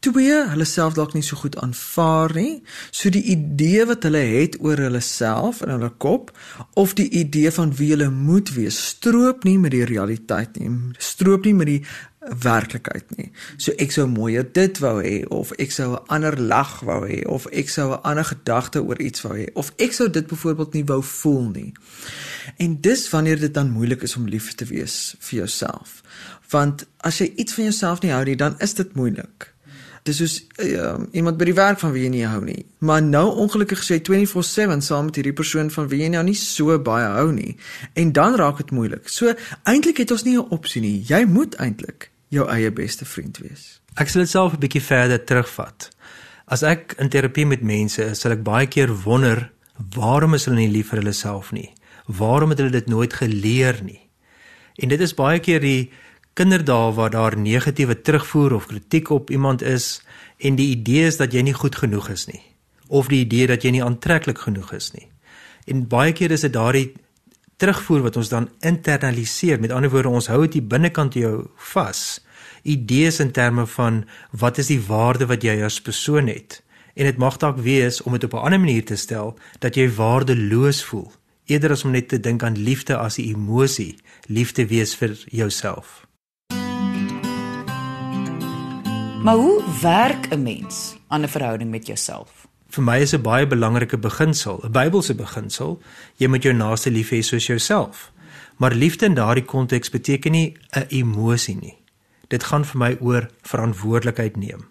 twee 0.00 0.34
hulle 0.50 0.66
self 0.68 0.94
dalk 0.94 1.14
nie 1.16 1.24
so 1.26 1.36
goed 1.40 1.56
aanvaar 1.58 2.34
nie. 2.36 2.62
So 2.90 3.10
die 3.10 3.24
idee 3.34 3.86
wat 3.88 4.06
hulle 4.06 4.22
het 4.22 4.58
oor 4.62 4.78
hulle 4.78 5.02
self 5.04 5.62
in 5.66 5.74
hulle 5.74 5.90
kop 5.98 6.30
of 6.78 6.94
die 6.98 7.08
idee 7.10 7.50
van 7.54 7.74
wie 7.78 7.90
hulle 7.94 8.10
moet 8.10 8.52
wees, 8.54 8.78
stroop 8.94 9.44
nie 9.48 9.58
met 9.58 9.74
die 9.74 9.86
realiteit 9.88 10.58
nie. 10.60 10.70
Stroop 11.02 11.48
nie 11.48 11.56
met 11.58 11.70
die 11.72 11.82
werklikheid 12.42 13.16
nie. 13.16 13.28
So 13.56 13.72
ek 13.80 13.92
sou 13.94 14.06
mooier 14.10 14.46
dit 14.54 14.78
wou 14.82 14.98
hê 15.00 15.22
of 15.34 15.52
ek 15.58 15.72
sou 15.72 15.94
'n 15.94 16.04
ander 16.08 16.36
lag 16.40 16.80
wou 16.84 17.06
hê 17.06 17.24
of 17.26 17.46
ek 17.52 17.68
sou 17.68 17.92
'n 17.92 18.02
ander 18.02 18.24
gedagte 18.24 18.82
oor 18.82 19.00
iets 19.00 19.22
wou 19.22 19.34
hê 19.34 19.46
of 19.54 19.72
ek 19.78 19.92
sou 19.92 20.10
dit 20.10 20.26
byvoorbeeld 20.26 20.72
nie 20.74 20.84
wou 20.84 21.02
voel 21.02 21.48
nie. 21.50 21.72
En 22.56 22.80
dis 22.80 23.10
wanneer 23.10 23.40
dit 23.40 23.54
dan 23.54 23.70
moeilik 23.70 24.02
is 24.02 24.16
om 24.16 24.28
lief 24.28 24.54
te 24.54 24.64
wees 24.64 25.14
vir 25.18 25.38
jouself. 25.38 26.02
Want 26.50 26.86
as 26.96 27.18
jy 27.18 27.32
iets 27.36 27.52
van 27.52 27.64
jouself 27.64 28.00
nie 28.00 28.12
hou 28.12 28.24
nie, 28.24 28.36
dan 28.36 28.54
is 28.58 28.74
dit 28.74 28.94
moeilik. 28.94 29.54
Dis 30.08 30.16
soos 30.22 30.34
uh, 30.64 30.94
iemand 31.12 31.36
by 31.36 31.50
die 31.50 31.56
werk 31.56 31.80
van 31.82 31.92
wie 31.92 32.06
jy 32.06 32.12
nie 32.14 32.24
hou 32.24 32.40
nie. 32.44 32.62
Maar 32.80 33.02
nou 33.04 33.26
ongelukkig 33.44 33.82
sê 33.84 33.98
24/7 34.00 34.80
saam 34.84 35.10
met 35.10 35.18
hierdie 35.20 35.34
persoon 35.36 35.68
van 35.74 35.88
wie 35.90 36.00
jy 36.00 36.08
nou 36.14 36.22
nie 36.24 36.36
so 36.38 36.78
baie 36.80 37.10
hou 37.18 37.26
nie. 37.32 37.56
En 37.92 38.12
dan 38.16 38.38
raak 38.40 38.62
dit 38.62 38.72
moeilik. 38.72 39.10
So 39.12 39.34
eintlik 39.68 40.00
het 40.00 40.14
ons 40.14 40.24
nie 40.24 40.38
'n 40.38 40.48
opsie 40.48 40.80
nie. 40.80 41.04
Jy 41.04 41.24
moet 41.24 41.58
eintlik 41.60 42.10
jou 42.28 42.48
eie 42.48 42.70
beste 42.72 43.04
vriend 43.04 43.38
wees. 43.38 43.80
Ek 43.96 44.08
sal 44.08 44.22
dit 44.22 44.30
self 44.30 44.52
'n 44.54 44.60
bietjie 44.60 44.82
verder 44.82 45.24
terugvat. 45.24 45.90
As 46.46 46.62
ek 46.62 46.94
in 46.98 47.08
terapie 47.08 47.46
met 47.46 47.62
mense 47.62 48.02
is, 48.02 48.20
sal 48.20 48.32
ek 48.32 48.42
baie 48.42 48.66
keer 48.66 48.88
wonder 49.04 49.50
waarom 49.94 50.34
is 50.34 50.44
hulle 50.44 50.56
nie 50.56 50.72
lief 50.72 50.88
vir 50.88 50.98
hulle 50.98 51.12
self 51.12 51.52
nie? 51.52 51.74
Waarom 52.06 52.50
het 52.50 52.58
hulle 52.58 52.70
dit 52.70 52.86
nooit 52.86 53.12
geleer 53.12 53.80
nie? 53.82 54.08
En 54.76 54.88
dit 54.88 55.00
is 55.00 55.14
baie 55.14 55.40
keer 55.40 55.60
die 55.60 55.90
kinderdae 56.38 56.92
waar 56.94 57.10
daar 57.10 57.36
negatiewe 57.38 57.96
terugvoer 58.00 58.54
of 58.54 58.68
kritiek 58.70 59.10
op 59.10 59.30
iemand 59.30 59.62
is 59.62 59.98
en 60.38 60.56
die 60.58 60.70
idee 60.76 61.08
is 61.10 61.18
dat 61.18 61.34
jy 61.34 61.42
nie 61.42 61.56
goed 61.56 61.76
genoeg 61.76 62.08
is 62.14 62.28
nie 62.30 62.42
of 62.88 63.10
die 63.12 63.20
idee 63.24 63.46
dat 63.50 63.64
jy 63.64 63.74
nie 63.76 63.84
aantreklik 63.84 64.38
genoeg 64.46 64.72
is 64.72 64.92
nie. 64.94 65.06
En 65.68 65.84
baie 65.92 66.14
keer 66.16 66.32
is 66.32 66.46
dit 66.46 66.54
daardie 66.54 66.86
terugvoer 67.60 68.06
wat 68.06 68.16
ons 68.16 68.30
dan 68.32 68.48
internaliseer. 68.64 69.60
Met 69.60 69.74
ander 69.76 69.92
woorde, 69.92 70.08
ons 70.08 70.30
hou 70.32 70.46
dit 70.46 70.64
binnekant 70.64 71.18
jou 71.18 71.50
vas. 71.74 72.00
Idees 72.64 73.20
in 73.20 73.32
terme 73.36 73.66
van 73.74 74.02
wat 74.32 74.58
is 74.62 74.72
die 74.72 74.80
waarde 74.80 75.28
wat 75.28 75.44
jy 75.44 75.58
as 75.64 75.80
persoon 75.84 76.32
het? 76.32 76.62
En 76.96 77.06
dit 77.06 77.20
mag 77.20 77.36
dalk 77.38 77.60
wees 77.62 78.00
om 78.02 78.16
dit 78.16 78.24
op 78.24 78.34
'n 78.34 78.44
ander 78.48 78.60
manier 78.60 78.84
te 78.84 78.96
stel 78.96 79.36
dat 79.60 79.76
jy 79.76 79.88
waardeloos 79.88 80.84
voel 80.84 81.12
eerder 81.48 81.70
as 81.70 81.84
om 81.84 81.90
net 81.90 82.08
te 82.08 82.20
dink 82.20 82.42
aan 82.42 82.58
liefde 82.58 82.96
as 82.96 83.18
'n 83.18 83.22
emosie, 83.22 83.96
liefde 84.26 84.66
wees 84.66 84.94
vir 84.94 85.16
jouself. 85.30 86.07
Maar 89.22 89.34
hoe 89.34 89.62
werk 89.80 90.28
'n 90.28 90.42
mens 90.42 90.96
aan 91.08 91.22
'n 91.22 91.28
verhouding 91.28 91.70
met 91.70 91.86
jouself? 91.86 92.46
Vir 92.68 92.84
my 92.84 92.98
is 92.98 93.12
'n 93.14 93.22
baie 93.22 93.46
belangrike 93.46 93.98
beginsel, 93.98 94.60
'n 94.64 94.70
Bybelse 94.70 95.14
beginsel, 95.14 95.82
jy 96.16 96.26
moet 96.28 96.42
jou 96.42 96.54
naaste 96.54 96.90
lief 96.90 97.10
hê 97.10 97.20
soos 97.20 97.46
jouself. 97.46 98.12
Maar 98.56 98.74
liefde 98.74 99.04
in 99.04 99.14
daardie 99.14 99.44
konteks 99.44 99.90
beteken 99.90 100.32
nie 100.32 100.56
'n 100.70 100.84
emosie 100.88 101.56
nie. 101.60 101.76
Dit 102.28 102.44
gaan 102.44 102.64
vir 102.64 102.78
my 102.78 102.96
oor 103.00 103.30
verantwoordelikheid 103.42 104.36
neem. 104.36 104.64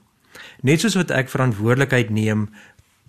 Net 0.61 0.79
soos 0.79 0.95
wat 0.95 1.11
ek 1.11 1.29
verantwoordelikheid 1.29 2.09
neem 2.09 2.49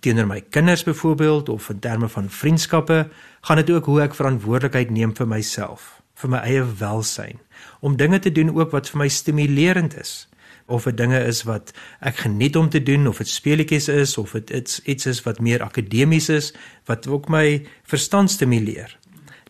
teenoor 0.01 0.27
my 0.27 0.41
kinders 0.41 0.85
byvoorbeeld 0.85 1.49
of 1.49 1.69
in 1.69 1.79
terme 1.79 2.09
van 2.09 2.31
vriendskappe, 2.31 3.09
gaan 3.41 3.57
dit 3.57 3.71
ook 3.71 3.85
hoe 3.85 4.01
ek 4.01 4.15
verantwoordelikheid 4.15 4.91
neem 4.91 5.17
vir 5.17 5.27
myself, 5.27 6.03
vir 6.15 6.31
my 6.31 6.39
eie 6.39 6.75
welsyn, 6.79 7.39
om 7.81 7.97
dinge 7.97 8.19
te 8.19 8.33
doen 8.33 8.57
ook 8.57 8.71
wat 8.71 8.89
vir 8.89 8.99
my 8.99 9.09
stimulerend 9.09 10.01
is 10.01 10.29
of 10.69 10.85
dit 10.85 10.97
dinge 10.97 11.19
is 11.25 11.43
wat 11.49 11.73
ek 12.01 12.23
geniet 12.25 12.57
om 12.57 12.69
te 12.69 12.83
doen 12.83 13.09
of 13.09 13.19
dit 13.19 13.29
speletjies 13.29 13.89
is 13.89 14.19
of 14.19 14.35
dit 14.37 14.51
iets 14.51 14.81
iets 14.85 15.07
is 15.07 15.23
wat 15.25 15.41
meer 15.41 15.63
akademies 15.65 16.29
is 16.29 16.53
wat 16.85 17.09
ook 17.09 17.29
my 17.29 17.67
verstand 17.89 18.31
stimuleer. 18.31 18.99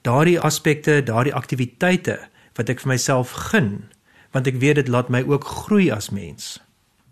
Daardie 0.07 0.39
aspekte, 0.41 1.03
daardie 1.03 1.35
aktiwiteite 1.35 2.19
wat 2.59 2.71
ek 2.71 2.83
vir 2.83 2.95
myself 2.95 3.35
gun, 3.51 3.89
want 4.35 4.47
ek 4.47 4.59
weet 4.63 4.83
dit 4.83 4.89
laat 4.89 5.11
my 5.11 5.23
ook 5.27 5.45
groei 5.45 5.91
as 5.95 6.11
mens. 6.15 6.59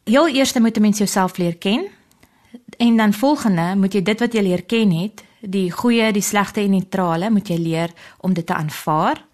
Heel 0.07 0.29
eers 0.29 0.55
moet 0.55 0.77
'n 0.77 0.83
mens 0.83 0.99
jouself 0.99 1.37
leer 1.39 1.57
ken. 1.57 1.87
En 2.79 2.97
dan 2.97 3.13
volgende 3.13 3.77
moet 3.77 3.93
jy 3.93 4.03
dit 4.03 4.21
wat 4.21 4.33
jy 4.33 4.43
leer 4.43 4.63
ken 4.63 4.91
het, 4.91 5.25
die 5.41 5.71
goeie, 5.71 6.13
die 6.13 6.23
slegte 6.23 6.61
en 6.61 6.71
neutrale, 6.71 7.31
moet 7.31 7.49
jy 7.49 7.57
leer 7.57 7.91
om 8.19 8.35
dit 8.35 8.47
te 8.47 8.55
aanvaar. 8.55 9.25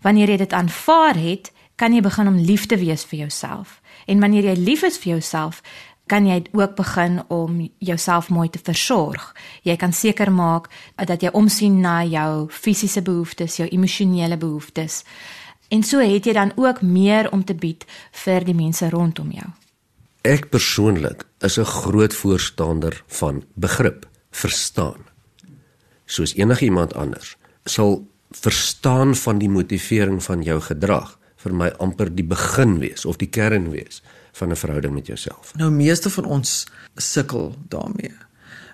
Wanneer 0.00 0.28
jy 0.28 0.36
dit 0.36 0.52
aanvaar 0.52 1.16
het, 1.16 1.52
kan 1.76 1.92
jy 1.92 2.00
begin 2.00 2.28
om 2.28 2.36
lief 2.36 2.66
te 2.66 2.76
wees 2.76 3.04
vir 3.04 3.18
jouself. 3.18 3.79
En 4.10 4.18
wanneer 4.18 4.50
jy 4.50 4.56
lief 4.58 4.82
is 4.82 4.98
vir 4.98 5.14
jouself, 5.14 5.60
kan 6.10 6.26
jy 6.26 6.40
ook 6.50 6.74
begin 6.74 7.20
om 7.30 7.60
jouself 7.78 8.30
mooi 8.34 8.48
te 8.50 8.58
versorg. 8.58 9.30
Jy 9.62 9.76
kan 9.78 9.92
seker 9.94 10.32
maak 10.34 10.66
dat 10.98 11.22
jy 11.22 11.30
omsien 11.38 11.78
na 11.84 12.00
jou 12.02 12.48
fisiese 12.50 13.02
behoeftes, 13.06 13.60
jou 13.60 13.68
emosionele 13.70 14.36
behoeftes. 14.40 15.04
En 15.70 15.86
so 15.86 16.02
het 16.02 16.26
jy 16.26 16.34
dan 16.34 16.50
ook 16.58 16.82
meer 16.82 17.30
om 17.30 17.44
te 17.46 17.54
bied 17.54 17.86
vir 18.24 18.44
die 18.44 18.56
mense 18.58 18.90
rondom 18.90 19.30
jou. 19.30 19.46
Ek 20.26 20.50
persoonlik 20.50 21.24
is 21.40 21.58
'n 21.58 21.64
groot 21.64 22.14
voorstander 22.14 23.02
van 23.06 23.44
begrip, 23.54 24.06
verstaan. 24.30 25.06
Soos 26.06 26.34
enigiemand 26.34 26.94
anders 26.94 27.36
sal 27.64 28.06
verstaan 28.30 29.14
van 29.14 29.38
die 29.38 29.48
motivering 29.48 30.22
van 30.22 30.42
jou 30.42 30.60
gedrag 30.60 31.19
vir 31.42 31.54
my 31.54 31.68
amper 31.78 32.14
die 32.14 32.26
begin 32.26 32.78
wees 32.78 33.04
of 33.04 33.16
die 33.16 33.28
kern 33.28 33.70
wees 33.70 34.02
van 34.32 34.50
'n 34.50 34.56
verhouding 34.56 34.94
met 34.94 35.06
jouself. 35.06 35.52
Nou 35.56 35.70
meeste 35.70 36.10
van 36.10 36.24
ons 36.24 36.66
sukkel 36.96 37.54
daarmee. 37.68 38.14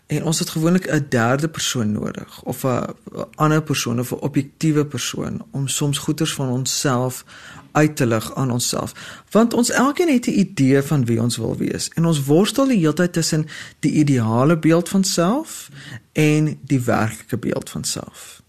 En 0.07 0.25
ons 0.25 0.39
het 0.39 0.51
gewoonlik 0.51 0.87
'n 0.87 1.07
derde 1.09 1.49
persoon 1.49 1.93
nodig 1.93 2.43
of 2.43 2.65
'n 2.65 2.95
ander 3.35 3.63
persoon 3.63 4.01
of 4.01 4.11
'n 4.13 4.15
objektiewe 4.15 4.87
persoon 4.87 5.47
om 5.51 5.69
soms 5.69 5.99
goeters 5.99 6.35
van 6.35 6.49
onsself 6.49 7.25
uit 7.73 7.97
te 7.97 8.07
lig 8.07 8.35
aan 8.35 8.51
onsself. 8.51 9.21
Want 9.31 9.55
ons 9.55 9.71
elkeen 9.71 10.13
het 10.13 10.27
'n 10.27 10.39
idee 10.39 10.83
van 10.83 11.05
wie 11.05 11.21
ons 11.21 11.37
wil 11.37 11.57
wees 11.57 11.89
en 11.89 12.05
ons 12.05 12.25
worstel 12.25 12.67
die 12.67 12.79
hele 12.79 12.93
tyd 12.93 13.13
tussen 13.13 13.47
die 13.79 13.93
ideale 13.93 14.59
beeld 14.59 14.89
van 14.89 15.05
self 15.05 15.69
en 16.13 16.59
die 16.63 16.81
werklike 16.81 17.39
beeld 17.39 17.71
van 17.71 17.85
self. 17.85 18.43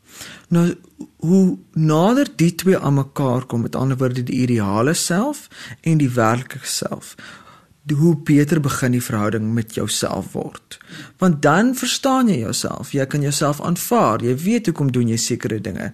Nou 0.47 0.75
hoe 1.17 1.57
nader 1.73 2.29
die 2.35 2.53
twee 2.55 2.77
aan 2.77 2.93
mekaar 2.93 3.45
kom, 3.45 3.61
met 3.61 3.75
ander 3.75 3.97
woorde 3.97 4.23
die 4.23 4.41
ideale 4.45 4.93
self 4.93 5.47
en 5.81 5.97
die 5.97 6.09
werklike 6.13 6.67
self, 6.67 7.15
hoe 7.87 8.15
beter 8.27 8.59
begin 8.59 8.91
die 8.91 9.03
verhouding 9.03 9.53
met 9.53 9.75
jouself 9.75 10.33
word. 10.35 10.77
Want 11.17 11.41
dan 11.41 11.71
verstaan 11.75 12.27
jy 12.27 12.41
jouself, 12.41 12.91
jy 12.91 13.05
kan 13.07 13.23
jouself 13.23 13.61
aanvaar, 13.63 14.23
jy 14.23 14.35
weet 14.43 14.67
hoekom 14.67 14.91
doen 14.91 15.07
jy 15.07 15.17
sekere 15.17 15.59
dinge. 15.61 15.91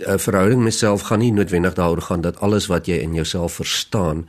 'n 0.00 0.18
Verhouding 0.18 0.62
met 0.64 0.74
self 0.74 1.02
gaan 1.08 1.18
nie 1.18 1.32
noodwendig 1.32 1.74
daaroor 1.74 2.02
gaan 2.02 2.20
dat 2.20 2.40
alles 2.40 2.66
wat 2.66 2.86
jy 2.86 2.96
in 2.96 3.14
jouself 3.14 3.60
verstaan 3.60 4.28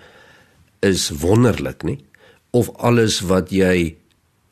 is 0.80 1.10
wonderlik 1.10 1.84
nie 1.84 2.06
of 2.52 2.70
alles 2.78 3.20
wat 3.20 3.52
jy 3.52 3.96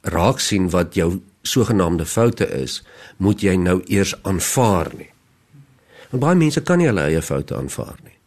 raak 0.02 0.40
sien 0.40 0.70
wat 0.70 0.96
jou 0.96 1.22
sogenaamde 1.44 2.06
foute 2.06 2.48
is, 2.48 2.84
moet 3.18 3.42
jy 3.42 3.56
nou 3.56 3.82
eers 3.88 4.16
aanvaar 4.24 4.92
nie. 4.98 5.13
Want 6.14 6.22
baie 6.22 6.38
mense 6.38 6.62
kan 6.62 6.78
nie 6.78 6.88
hulle 6.88 7.08
eie 7.10 7.22
foute 7.26 7.58
aanvaar 7.58 7.98
nie. 8.06 8.18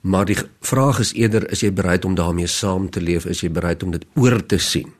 Maar 0.00 0.26
die 0.26 0.36
vraag 0.66 0.98
is 1.02 1.14
eerder 1.14 1.46
is 1.54 1.62
jy 1.62 1.70
bereid 1.72 2.04
om 2.04 2.14
daarmee 2.18 2.50
saam 2.50 2.90
te 2.90 3.00
leef? 3.00 3.26
Is 3.30 3.42
jy 3.44 3.50
bereid 3.54 3.82
om 3.86 3.94
dit 3.94 4.06
oor 4.18 4.38
te 4.46 4.58
sien? 4.58 4.90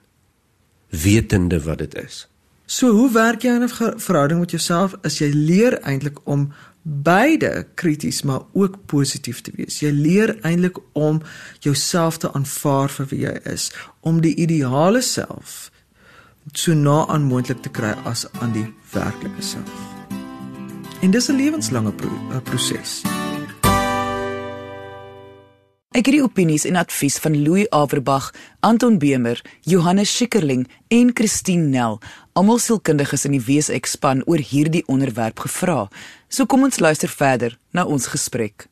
Wetende 0.94 1.58
wat 1.66 1.82
dit 1.82 1.94
is. 1.98 2.26
So 2.68 2.92
hoe 2.92 3.10
werk 3.12 3.42
jy 3.42 3.54
in 3.56 3.64
'n 3.64 3.98
verhouding 3.98 4.40
met 4.40 4.50
jouself? 4.50 4.94
Is 5.02 5.18
jy 5.18 5.30
leer 5.34 5.80
eintlik 5.82 6.18
om 6.24 6.52
beide 6.88 7.66
krities 7.74 8.22
maar 8.22 8.40
ook 8.52 8.86
positief 8.86 9.40
te 9.40 9.52
wees. 9.54 9.80
Jy 9.80 9.90
leer 9.90 10.36
eintlik 10.40 10.78
om 10.92 11.22
jouself 11.60 12.18
te 12.18 12.32
aanvaar 12.32 12.88
vir 12.88 13.10
wie 13.10 13.20
jy 13.26 13.34
is, 13.52 13.70
om 14.00 14.22
die 14.24 14.34
ideale 14.34 15.02
self 15.02 15.70
so 16.56 16.72
na 16.72 17.02
aan 17.12 17.28
moontlik 17.28 17.60
te 17.60 17.68
kry 17.68 17.92
as 18.08 18.24
aan 18.40 18.56
die 18.56 18.66
werklike 18.94 19.44
self. 19.44 19.87
En 21.00 21.10
dis 21.10 21.28
'n 21.28 21.36
lewenslange 21.36 21.92
pro 21.92 22.10
proses. 22.42 23.02
Ek 25.88 26.06
het 26.06 26.14
die 26.14 26.22
opinies 26.22 26.64
en 26.64 26.76
advies 26.76 27.18
van 27.18 27.42
Louis 27.42 27.70
Averbag, 27.70 28.34
Anton 28.60 28.98
Bemer, 28.98 29.44
Johannes 29.60 30.16
Schikkerling 30.16 30.68
en 30.88 31.10
Christine 31.14 31.62
Nel, 31.62 32.00
almal 32.32 32.58
sielkundiges 32.58 33.24
in 33.24 33.30
die 33.30 33.42
WSX 33.42 33.90
span 33.90 34.22
oor 34.26 34.38
hierdie 34.38 34.82
onderwerp 34.86 35.38
gevra. 35.38 35.88
So 36.28 36.46
kom 36.46 36.62
ons 36.62 36.78
luister 36.78 37.08
verder 37.08 37.58
na 37.70 37.84
ons 37.84 38.06
gesprek. 38.06 38.66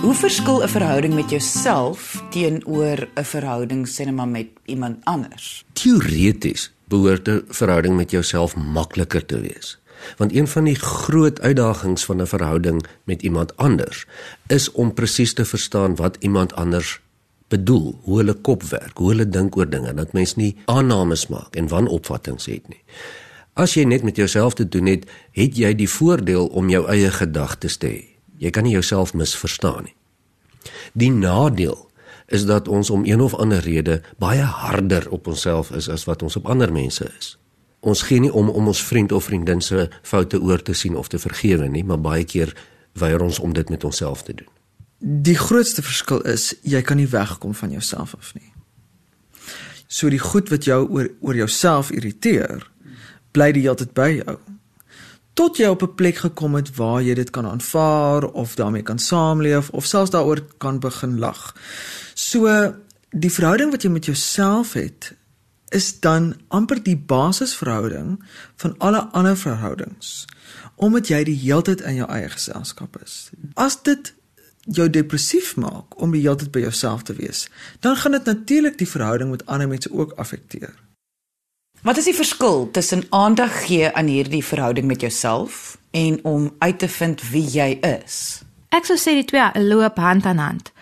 Hoe 0.00 0.14
verskil 0.14 0.62
'n 0.62 0.68
verhouding 0.68 1.14
met 1.14 1.30
jouself 1.30 2.22
teenoor 2.30 3.08
'n 3.14 3.24
verhouding 3.24 3.88
sê 3.88 4.04
net 4.04 4.14
maar 4.14 4.28
met 4.28 4.46
iemand 4.64 5.04
anders? 5.04 5.64
Teoreties 5.72 6.72
behoort 6.88 7.28
'n 7.28 7.44
verhouding 7.48 7.96
met 7.96 8.10
jouself 8.10 8.56
makliker 8.56 9.26
te 9.26 9.40
wees. 9.40 9.78
Want 10.16 10.34
een 10.34 10.48
van 10.48 10.64
die 10.64 10.74
groot 10.74 11.40
uitdagings 11.40 12.04
van 12.04 12.22
'n 12.22 12.26
verhouding 12.26 12.86
met 13.04 13.22
iemand 13.22 13.56
anders 13.56 14.06
is 14.46 14.72
om 14.72 14.94
presies 14.94 15.34
te 15.34 15.44
verstaan 15.44 15.96
wat 15.96 16.16
iemand 16.20 16.54
anders 16.54 17.00
bedoel, 17.48 17.98
hoe 18.02 18.18
hulle 18.18 18.34
kop 18.34 18.62
werk, 18.62 18.98
hoe 18.98 19.08
hulle 19.08 19.28
dink 19.28 19.56
oor 19.56 19.68
dinge, 19.70 19.94
dat 19.94 20.12
mens 20.12 20.34
nie 20.34 20.56
aannames 20.64 21.26
maak 21.26 21.56
en 21.56 21.68
wanopvattinge 21.68 22.50
het 22.50 22.68
nie. 22.68 22.82
As 23.54 23.74
jy 23.74 23.84
net 23.84 24.02
met 24.02 24.16
jouself 24.16 24.54
te 24.54 24.68
doen 24.68 24.86
het, 24.86 25.06
het 25.30 25.56
jy 25.56 25.74
die 25.74 25.88
voordeel 25.88 26.46
om 26.46 26.68
jou 26.68 26.84
eie 26.88 27.10
gedagtes 27.10 27.76
te 27.76 27.86
hê. 27.86 28.04
Jy 28.36 28.50
kan 28.50 28.62
nie 28.62 28.72
jouself 28.72 29.14
misverstaan 29.14 29.88
nie. 29.88 29.94
Die 30.92 31.10
nadeel 31.10 31.86
is 32.26 32.44
dat 32.44 32.68
ons 32.68 32.90
om 32.90 33.04
een 33.04 33.20
of 33.20 33.34
ander 33.34 33.62
rede 33.62 34.02
baie 34.18 34.42
harder 34.42 35.10
op 35.10 35.26
onsself 35.26 35.70
is 35.70 35.88
as 35.88 36.04
wat 36.04 36.22
ons 36.22 36.36
op 36.36 36.46
ander 36.46 36.72
mense 36.72 37.06
is 37.18 37.36
ons 37.86 38.02
gee 38.02 38.20
nie 38.20 38.32
om 38.32 38.48
om 38.50 38.66
ons 38.66 38.82
vriend 38.82 39.12
of 39.12 39.24
vriendin 39.24 39.60
se 39.60 39.88
foute 40.02 40.40
oor 40.40 40.62
te 40.62 40.74
sien 40.74 40.96
of 40.96 41.08
te 41.08 41.18
vergewe 41.18 41.68
nie, 41.68 41.84
maar 41.84 42.00
baie 42.00 42.24
keer 42.24 42.54
weier 42.98 43.22
ons 43.22 43.38
om 43.38 43.52
dit 43.52 43.68
met 43.68 43.84
onsself 43.84 44.22
te 44.22 44.34
doen. 44.34 44.48
Die 44.98 45.36
grootste 45.36 45.82
verskil 45.84 46.22
is 46.24 46.54
jy 46.62 46.80
kan 46.82 46.96
nie 46.96 47.08
wegkom 47.08 47.54
van 47.54 47.70
jouself 47.70 48.14
af 48.16 48.32
nie. 48.34 48.52
So 49.86 50.10
die 50.10 50.22
goed 50.22 50.50
wat 50.50 50.64
jou 50.66 50.82
oor 50.88 51.10
oor 51.20 51.36
jouself 51.36 51.92
irriteer, 51.94 52.64
bly 53.36 53.52
die 53.52 53.66
hele 53.66 53.76
tyd 53.76 53.92
by 53.94 54.08
jou. 54.16 54.38
Tot 55.36 55.58
jy 55.60 55.68
op 55.68 55.82
'n 55.82 55.94
plek 55.94 56.16
gekom 56.16 56.54
het 56.54 56.76
waar 56.76 57.02
jy 57.02 57.14
dit 57.14 57.30
kan 57.30 57.46
aanvaar 57.46 58.24
of 58.24 58.54
daarmee 58.54 58.82
kan 58.82 58.98
saamleef 58.98 59.68
of 59.70 59.84
selfs 59.84 60.10
daaroor 60.10 60.40
kan 60.58 60.80
begin 60.80 61.18
lag. 61.18 61.54
So 62.14 62.48
die 63.10 63.30
verhouding 63.30 63.70
wat 63.70 63.82
jy 63.82 63.90
met 63.90 64.04
jouself 64.04 64.72
het, 64.72 65.12
is 65.74 66.00
dan 66.00 66.34
amper 66.48 66.82
die 66.82 66.96
basisverhouding 66.96 68.16
van 68.56 68.74
alle 68.78 69.08
ander 69.12 69.36
verhoudings 69.36 70.26
omdat 70.76 71.08
jy 71.08 71.22
die 71.24 71.38
heeltyd 71.40 71.80
in 71.88 71.96
jou 72.02 72.06
eie 72.12 72.28
geselskap 72.28 72.98
is. 73.00 73.30
As 73.56 73.78
dit 73.82 74.12
jou 74.76 74.88
depressief 74.90 75.54
maak 75.56 75.96
om 76.02 76.12
die 76.12 76.20
heeltyd 76.20 76.50
by 76.52 76.66
jouself 76.66 77.06
te 77.08 77.16
wees, 77.16 77.46
dan 77.80 77.96
gaan 77.96 78.12
dit 78.18 78.28
natuurlik 78.28 78.78
die 78.78 78.88
verhouding 78.88 79.30
met 79.30 79.46
ander 79.46 79.68
mense 79.68 79.92
ook 79.92 80.12
affekteer. 80.20 80.74
Wat 81.86 81.96
is 81.96 82.08
die 82.08 82.16
verskil 82.16 82.68
tussen 82.74 83.04
aandag 83.14 83.62
gee 83.66 83.92
aan 83.92 84.10
hierdie 84.10 84.44
verhouding 84.44 84.86
met 84.86 85.00
jouself 85.00 85.78
en 85.90 86.18
om 86.24 86.50
uit 86.58 86.78
te 86.78 86.88
vind 86.88 87.22
wie 87.30 87.44
jy 87.46 87.78
is? 87.80 88.42
Ek 88.74 88.88
sou 88.88 88.98
sê 88.98 89.14
die 89.16 89.28
twee 89.28 89.62
loop 89.62 89.96
hand 89.96 90.26
aan 90.26 90.42
hand. 90.42 90.72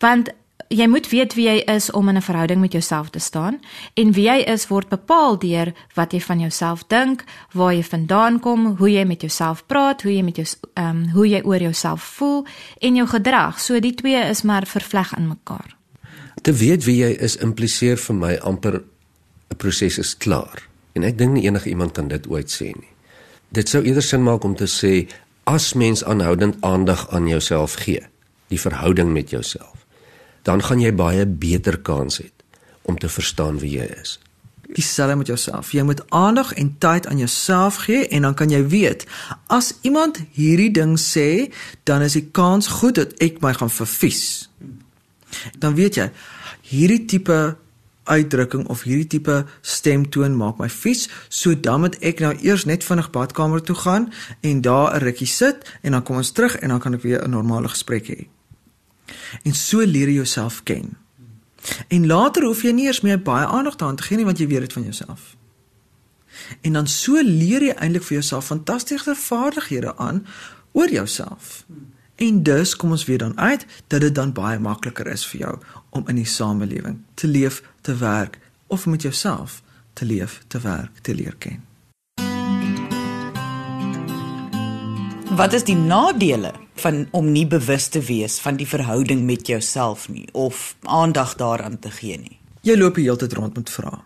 Want 0.00 0.32
jy 0.74 0.86
moet 0.90 1.06
weet 1.08 1.34
wie 1.38 1.46
jy 1.46 1.58
is 1.70 1.90
om 1.90 2.08
in 2.08 2.16
'n 2.16 2.22
verhouding 2.22 2.60
met 2.60 2.72
jouself 2.72 3.10
te 3.10 3.18
staan 3.18 3.60
en 3.94 4.12
wie 4.12 4.24
jy 4.24 4.38
is 4.46 4.66
word 4.68 4.88
bepaal 4.88 5.38
deur 5.38 5.72
wat 5.94 6.12
jy 6.12 6.20
van 6.20 6.40
jouself 6.40 6.86
dink, 6.86 7.24
waar 7.52 7.74
jy 7.74 7.82
vandaan 7.82 8.40
kom, 8.40 8.76
hoe 8.76 8.90
jy 8.90 9.04
met 9.04 9.20
jouself 9.20 9.66
praat, 9.66 10.02
hoe 10.02 10.14
jy 10.14 10.22
met 10.22 10.36
jou 10.36 10.46
ehm 10.74 10.88
um, 10.88 11.08
hoe 11.08 11.28
jy 11.28 11.40
oor 11.44 11.60
jouself 11.60 12.02
voel 12.02 12.46
en 12.80 12.94
jou 12.94 13.06
gedrag. 13.06 13.60
So 13.60 13.80
die 13.80 13.94
twee 13.94 14.28
is 14.28 14.42
maar 14.42 14.66
vervleg 14.66 15.16
in 15.16 15.28
mekaar. 15.28 15.76
Te 16.42 16.52
weet 16.52 16.84
wie 16.84 16.96
jy 16.96 17.10
is 17.10 17.36
impliseer 17.36 17.96
vir 17.96 18.14
my 18.14 18.36
amper 18.36 18.82
'n 19.50 19.56
proses 19.56 19.98
is 19.98 20.16
klaar. 20.16 20.68
En 20.92 21.02
ek 21.02 21.18
dink 21.18 21.32
nie 21.32 21.44
enige 21.44 21.68
iemand 21.68 21.92
kan 21.92 22.08
dit 22.08 22.26
ooit 22.26 22.50
sê 22.62 22.64
nie. 22.64 22.90
Dit 23.52 23.68
sou 23.68 23.84
eerder 23.84 24.02
sin 24.02 24.22
maak 24.22 24.44
om 24.44 24.56
te 24.56 24.66
sê 24.66 25.08
as 25.44 25.74
mens 25.74 26.04
aanhoudend 26.04 26.56
aandag 26.60 27.10
aan 27.10 27.28
jouself 27.28 27.74
gee, 27.74 28.00
die 28.48 28.60
verhouding 28.60 29.12
met 29.12 29.30
jouself 29.30 29.83
dan 30.44 30.62
gaan 30.62 30.80
jy 30.80 30.92
baie 30.94 31.26
beter 31.26 31.80
kans 31.80 32.20
hê 32.20 32.28
om 32.84 32.98
te 33.00 33.08
verstaan 33.08 33.58
wie 33.62 33.78
jy 33.78 33.88
is. 33.96 34.18
Dieselfde 34.74 35.16
met 35.16 35.26
jouself. 35.26 35.72
Jy 35.72 35.82
moet 35.82 36.02
aandag 36.12 36.52
en 36.60 36.74
tyd 36.78 37.06
aan 37.06 37.20
jouself 37.20 37.76
gee 37.86 38.08
en 38.08 38.28
dan 38.28 38.34
kan 38.34 38.52
jy 38.52 38.60
weet 38.68 39.06
as 39.46 39.72
iemand 39.80 40.20
hierdie 40.36 40.70
ding 40.70 40.96
sê, 41.00 41.52
dan 41.88 42.04
is 42.04 42.16
die 42.18 42.28
kans 42.30 42.68
goed 42.80 43.00
dat 43.00 43.14
ek 43.24 43.40
my 43.40 43.54
gaan 43.56 43.72
vervies. 43.72 44.50
Dan 45.58 45.76
weet 45.78 46.00
jy, 46.00 46.08
hierdie 46.68 47.04
tipe 47.08 47.56
uitdrukking 48.04 48.66
of 48.68 48.84
hierdie 48.84 49.08
tipe 49.16 49.44
stemtoon 49.64 50.36
maak 50.36 50.60
my 50.60 50.68
vies, 50.68 51.06
so 51.28 51.56
dan 51.56 51.84
moet 51.84 51.96
ek 52.04 52.20
nou 52.20 52.34
eers 52.44 52.66
net 52.68 52.84
vinnig 52.84 53.08
badkamer 53.14 53.64
toe 53.64 53.76
gaan 53.80 54.10
en 54.42 54.60
daar 54.60 54.92
'n 54.94 55.04
rukkie 55.06 55.26
sit 55.26 55.64
en 55.82 55.92
dan 55.92 56.02
kom 56.02 56.16
ons 56.16 56.32
terug 56.32 56.56
en 56.56 56.68
dan 56.68 56.80
kan 56.80 56.94
ek 56.94 57.02
weer 57.02 57.24
'n 57.24 57.30
normale 57.30 57.68
gesprek 57.68 58.06
hê. 58.06 58.33
En 59.42 59.54
so 59.54 59.78
leer 59.80 60.08
jy 60.08 60.14
jouself 60.14 60.62
ken. 60.62 60.96
En 61.88 62.06
later 62.06 62.44
hoef 62.44 62.62
jy 62.62 62.72
nie 62.76 62.86
eers 62.86 63.00
meer 63.00 63.22
baie 63.22 63.46
aandag 63.46 63.76
daaraan 63.76 63.96
te 63.96 64.02
gee 64.02 64.16
nie 64.16 64.28
want 64.28 64.38
jy 64.38 64.46
weet 64.46 64.66
dit 64.66 64.72
van 64.72 64.82
jouself. 64.82 65.36
En 66.60 66.72
dan 66.72 66.86
so 66.86 67.22
leer 67.22 67.62
jy 67.62 67.74
eintlik 67.74 68.04
vir 68.04 68.18
jouself 68.20 68.46
fantastiese 68.46 69.14
vaardighede 69.14 69.96
aan 69.96 70.26
oor 70.72 70.90
jouself. 70.90 71.64
En 72.14 72.42
dus 72.42 72.76
kom 72.76 72.90
ons 72.90 73.04
weer 73.04 73.18
dan 73.18 73.38
uit 73.38 73.66
dat 73.86 74.00
dit 74.00 74.14
dan 74.14 74.32
baie 74.32 74.58
makliker 74.58 75.06
is 75.06 75.26
vir 75.26 75.40
jou 75.40 75.58
om 75.90 76.08
in 76.08 76.14
die 76.14 76.28
samelewing 76.28 77.00
te 77.14 77.26
leef, 77.26 77.62
te 77.80 77.96
werk 77.96 78.38
of 78.66 78.86
met 78.86 79.02
jouself 79.02 79.62
te 79.92 80.04
leef, 80.04 80.42
te 80.46 80.60
werk, 80.60 80.90
te 81.02 81.14
leer 81.14 81.34
ken. 81.38 81.64
Wat 85.36 85.52
is 85.52 85.64
die 85.64 85.76
nadele 85.76 86.52
van 86.74 87.06
om 87.10 87.32
nie 87.32 87.46
bewus 87.46 87.88
te 87.88 88.00
wees 88.02 88.38
van 88.42 88.56
die 88.56 88.68
verhouding 88.68 89.24
met 89.24 89.46
jouself 89.46 90.08
nie 90.08 90.26
of 90.32 90.76
aandag 90.82 91.36
daaraan 91.36 91.78
te 91.78 91.90
gee 91.90 92.18
nie? 92.18 92.38
Jy 92.64 92.76
loop 92.76 92.94
die 92.96 93.04
hele 93.04 93.20
tyd 93.20 93.32
rond 93.32 93.56
met 93.56 93.70
vrae. 93.70 94.00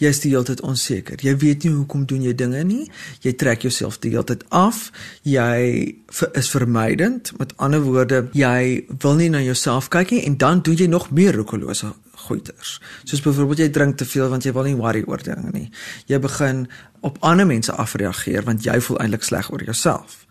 Jy 0.00 0.10
is 0.12 0.20
die 0.20 0.30
hele 0.32 0.44
tyd 0.48 0.60
onseker. 0.64 1.20
Jy 1.24 1.34
weet 1.40 1.64
nie 1.64 1.72
hoekom 1.72 2.04
doen 2.08 2.24
jy 2.24 2.32
dinge 2.36 2.62
nie. 2.68 2.86
Jy 3.24 3.32
trek 3.40 3.64
jouself 3.66 3.98
die 4.00 4.12
hele 4.12 4.24
tyd 4.28 4.44
af. 4.54 4.90
Jy 5.24 5.96
is 6.36 6.50
vermydend. 6.52 7.32
Met 7.40 7.54
ander 7.62 7.84
woorde, 7.84 8.26
jy 8.36 8.84
wil 9.04 9.16
nie 9.20 9.30
na 9.32 9.42
jouself 9.44 9.90
kyk 9.92 10.12
nie 10.14 10.24
en 10.28 10.36
dan 10.40 10.62
doen 10.64 10.76
jy 10.76 10.88
nog 10.92 11.10
meer 11.16 11.36
roekelose 11.36 11.92
goeters. 12.26 12.76
Soos 13.04 13.22
byvoorbeeld 13.24 13.64
jy 13.64 13.70
drink 13.72 13.96
te 14.00 14.08
veel 14.08 14.28
want 14.32 14.44
jy 14.44 14.52
wil 14.56 14.68
nie 14.68 14.76
worry 14.78 15.04
oor 15.06 15.22
dinge 15.22 15.52
nie. 15.54 15.68
Jy 16.10 16.20
begin 16.24 16.66
op 17.06 17.20
ander 17.24 17.48
mense 17.48 17.72
afreageer 17.72 18.44
want 18.48 18.64
jy 18.66 18.78
voel 18.88 19.00
eintlik 19.04 19.26
sleg 19.26 19.50
oor 19.52 19.64
jouself. 19.64 20.25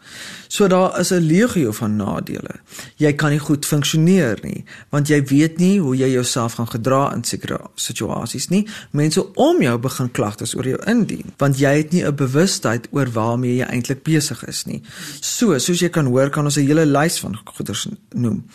So 0.47 0.67
daar 0.67 0.99
is 0.99 1.11
'n 1.11 1.25
legio 1.27 1.71
van 1.71 1.95
nadele. 1.95 2.55
Jy 2.95 3.13
kan 3.13 3.29
nie 3.29 3.39
goed 3.39 3.65
funksioneer 3.65 4.37
nie 4.41 4.63
want 4.89 5.07
jy 5.07 5.23
weet 5.23 5.57
nie 5.57 5.79
hoe 5.79 5.95
jy 5.95 6.11
jouself 6.11 6.53
gaan 6.53 6.67
gedra 6.67 7.13
in 7.13 7.23
sekere 7.23 7.59
situasies 7.75 8.47
nie. 8.47 8.67
Mense 8.91 9.33
om 9.33 9.61
jou 9.61 9.77
begin 9.77 10.11
klagtes 10.11 10.55
oor 10.55 10.67
jou 10.67 10.79
indien 10.85 11.33
want 11.37 11.57
jy 11.57 11.77
het 11.77 11.91
nie 11.91 12.03
'n 12.03 12.15
bewustheid 12.15 12.87
oor 12.91 13.11
waarmee 13.11 13.55
jy 13.55 13.65
eintlik 13.65 14.03
besig 14.03 14.45
is 14.47 14.65
nie. 14.65 14.81
So, 15.19 15.57
soos 15.57 15.79
jy 15.79 15.89
kan 15.89 16.05
hoor, 16.05 16.29
kan 16.29 16.45
ons 16.45 16.57
'n 16.57 16.67
hele 16.67 16.85
lys 16.85 17.19
van 17.19 17.39
goeders 17.43 17.87
noem. 18.09 18.45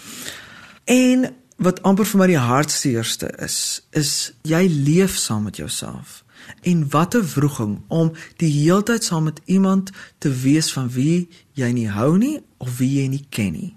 En 0.84 1.34
wat 1.56 1.82
amper 1.82 2.06
vir 2.06 2.18
my 2.18 2.26
die 2.26 2.40
hartseerste 2.40 3.30
is, 3.44 3.80
is 3.90 4.32
jy 4.42 4.66
leef 4.68 5.16
saam 5.16 5.42
met 5.42 5.56
jouself. 5.56 6.24
En 6.62 6.88
wat 6.90 7.14
'n 7.14 7.26
wroging 7.34 7.80
om 7.88 8.12
die 8.36 8.52
heeltyd 8.62 9.04
saam 9.04 9.24
met 9.24 9.40
iemand 9.44 9.90
te 10.18 10.30
wees 10.30 10.72
van 10.72 10.88
wie 10.88 11.28
jy 11.52 11.70
nie 11.72 11.88
hou 11.88 12.18
nie 12.18 12.40
of 12.58 12.78
wie 12.78 13.02
jy 13.02 13.08
nie 13.08 13.26
ken 13.28 13.52
nie. 13.52 13.74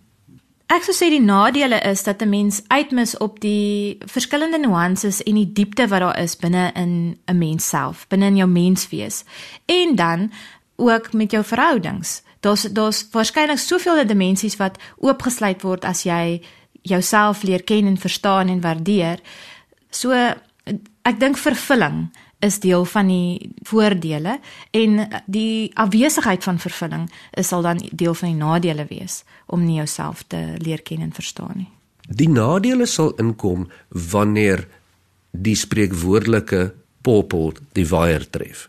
Ek 0.74 0.82
sou 0.88 0.94
sê 0.96 1.10
die 1.12 1.22
nadele 1.22 1.78
is 1.86 2.04
dat 2.04 2.22
'n 2.22 2.30
mens 2.30 2.62
uitmis 2.68 3.18
op 3.18 3.40
die 3.40 3.98
verskillende 4.06 4.58
nuances 4.58 5.24
en 5.24 5.36
die 5.36 5.52
diepte 5.54 5.88
wat 5.88 6.00
daar 6.00 6.20
is 6.20 6.36
binne 6.36 6.72
in 6.74 7.18
'n 7.26 7.38
mens 7.38 7.70
self, 7.70 8.08
binne 8.08 8.26
in 8.26 8.36
jou 8.36 8.50
menswees. 8.50 9.24
En 9.66 9.96
dan 9.96 10.32
ook 10.76 11.14
met 11.14 11.32
jou 11.32 11.44
verhoudings. 11.44 12.22
Daar's 12.40 12.62
daar's 12.62 13.08
waarskynlik 13.12 13.58
soveel 13.58 14.08
dimensies 14.08 14.56
wat 14.56 14.78
oopgesluit 14.98 15.62
word 15.62 15.86
as 15.86 16.04
jy 16.04 16.42
jouself 16.82 17.44
leer 17.44 17.64
ken 17.64 17.86
en 17.88 17.98
verstaan 17.98 18.48
en 18.48 18.62
waardeer. 18.62 19.20
So 19.90 20.12
ek 21.02 21.20
dink 21.20 21.38
vervulling 21.38 22.10
is 22.44 22.60
deel 22.60 22.86
van 22.86 23.08
die 23.08 23.54
voordele 23.68 24.38
en 24.72 25.00
die 25.32 25.72
afwesigheid 25.80 26.44
van 26.44 26.60
vervulling 26.60 27.08
is 27.40 27.48
sal 27.48 27.64
dan 27.64 27.80
deel 27.92 28.14
van 28.20 28.34
die 28.34 28.40
nadele 28.40 28.86
wees 28.90 29.22
om 29.48 29.64
nie 29.66 29.80
jouself 29.80 30.26
te 30.28 30.42
leer 30.60 30.84
ken 30.84 31.06
en 31.06 31.16
verstaan 31.16 31.56
nie. 31.56 31.70
Die 32.08 32.30
nadele 32.30 32.86
sal 32.86 33.14
inkom 33.22 33.70
wanneer 34.12 34.68
die 35.32 35.56
spreekwoordelike 35.56 36.74
popel 37.02 37.54
die 37.78 37.88
waier 37.88 38.26
tref. 38.30 38.68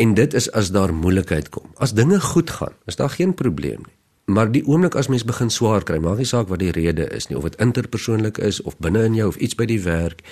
En 0.00 0.14
dit 0.16 0.34
is 0.34 0.48
as 0.56 0.72
daar 0.72 0.92
moeilikheid 0.96 1.50
kom. 1.52 1.68
As 1.76 1.92
dinge 1.92 2.20
goed 2.20 2.50
gaan, 2.50 2.76
is 2.88 2.96
daar 2.96 3.12
geen 3.12 3.34
probleem 3.34 3.84
nie. 3.84 3.96
Maar 4.30 4.50
die 4.52 4.62
oomblik 4.66 4.94
as 4.94 5.08
mens 5.10 5.24
begin 5.26 5.50
swaar 5.50 5.82
kry, 5.82 5.98
maak 5.98 6.20
nie 6.22 6.28
saak 6.28 6.48
wat 6.48 6.62
die 6.62 6.70
rede 6.70 7.08
is 7.16 7.26
nie, 7.28 7.36
of 7.36 7.48
dit 7.48 7.56
interpersoonlik 7.60 8.38
is 8.38 8.60
of 8.62 8.76
binne 8.78 9.02
in 9.08 9.16
jou 9.18 9.26
of 9.32 9.38
iets 9.42 9.58
by 9.58 9.66
die 9.66 9.80
werk, 9.82 10.22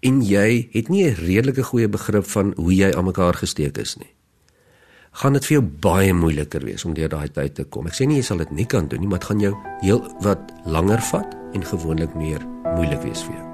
en 0.00 0.20
jy 0.22 0.68
het 0.72 0.88
nie 0.88 1.04
'n 1.04 1.14
redelike 1.14 1.62
goeie 1.62 1.88
begrip 1.88 2.26
van 2.26 2.52
hoe 2.56 2.74
jy 2.74 2.92
aan 2.92 3.04
mekaar 3.04 3.34
gesteek 3.34 3.78
is 3.78 3.96
nie. 3.96 4.12
Gaan 5.12 5.32
dit 5.32 5.46
vir 5.46 5.54
jou 5.56 5.62
baie 5.80 6.12
moeiliker 6.12 6.64
wees 6.64 6.84
om 6.84 6.94
deur 6.94 7.08
daai 7.08 7.28
tyd 7.28 7.54
te 7.54 7.64
kom. 7.64 7.86
Ek 7.86 7.94
sê 7.94 8.06
nie 8.06 8.16
jy 8.16 8.22
sal 8.22 8.36
dit 8.36 8.50
nie 8.50 8.66
kan 8.66 8.88
doen 8.88 9.00
nie, 9.00 9.08
maar 9.08 9.18
dit 9.18 9.28
gaan 9.28 9.40
jou 9.40 9.54
heel 9.80 10.02
wat 10.20 10.52
langer 10.64 11.00
vat 11.00 11.36
en 11.54 11.64
gewoonlik 11.64 12.14
meer 12.14 12.40
moeilik 12.76 13.02
wees 13.02 13.22
vir 13.22 13.34
jou. 13.34 13.46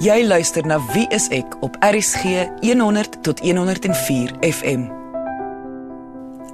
Jy 0.00 0.24
luister 0.24 0.66
na 0.66 0.78
Wie 0.94 1.06
is 1.10 1.28
ek 1.28 1.58
op 1.60 1.76
RCG 1.84 2.48
100 2.62 3.22
tot 3.22 3.40
104 3.40 4.32
FM. 4.40 4.88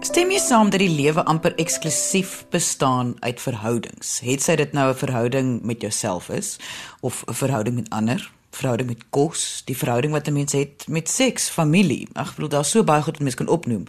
Stem 0.02 0.30
jy 0.30 0.38
saam 0.38 0.70
dat 0.70 0.80
die 0.82 0.90
lewe 0.90 1.22
amper 1.24 1.54
eksklusief 1.54 2.44
bestaan 2.50 3.14
uit 3.20 3.40
verhoudings? 3.40 4.18
Het 4.20 4.42
sy 4.42 4.56
dit 4.56 4.72
nou 4.72 4.90
'n 4.90 4.98
verhouding 4.98 5.62
met 5.62 5.80
jouself 5.80 6.28
is 6.28 6.58
of 7.00 7.24
'n 7.26 7.32
verhouding 7.34 7.74
met 7.76 7.90
ander? 7.90 8.35
Verhouding 8.56 8.88
met 8.88 9.04
kos, 9.10 9.62
die 9.68 9.76
verhouding 9.76 10.12
wat 10.12 10.28
'n 10.28 10.32
mens 10.32 10.52
het 10.52 10.84
met 10.88 11.08
seks, 11.08 11.48
familie. 11.48 12.08
Ag, 12.12 12.28
ek 12.28 12.34
bedoel 12.34 12.48
daar's 12.48 12.70
so 12.70 12.84
baie 12.84 13.02
goed 13.02 13.16
wat 13.16 13.22
mense 13.22 13.36
kan 13.36 13.48
opnoem. 13.48 13.84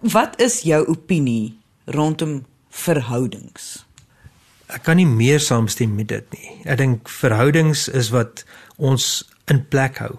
Wat 0.00 0.40
is 0.40 0.62
jou 0.62 0.86
opinie 0.86 1.58
rondom 1.84 2.46
verhoudings? 2.70 3.86
Ek 4.66 4.82
kan 4.82 4.96
nie 4.96 5.06
meer 5.06 5.40
saamstem 5.40 5.94
met 5.94 6.08
dit 6.08 6.24
nie. 6.32 6.50
Ek 6.64 6.78
dink 6.78 7.08
verhoudings 7.08 7.88
is 7.88 8.10
wat 8.10 8.44
ons 8.76 9.24
in 9.46 9.68
plek 9.68 9.98
hou. 9.98 10.18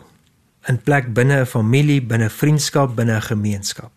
In 0.67 0.81
plek 0.81 1.13
binne 1.13 1.41
'n 1.41 1.45
familie, 1.45 2.01
binne 2.01 2.29
vriendskap, 2.29 2.95
binne 2.95 3.15
'n 3.15 3.21
gemeenskap. 3.21 3.91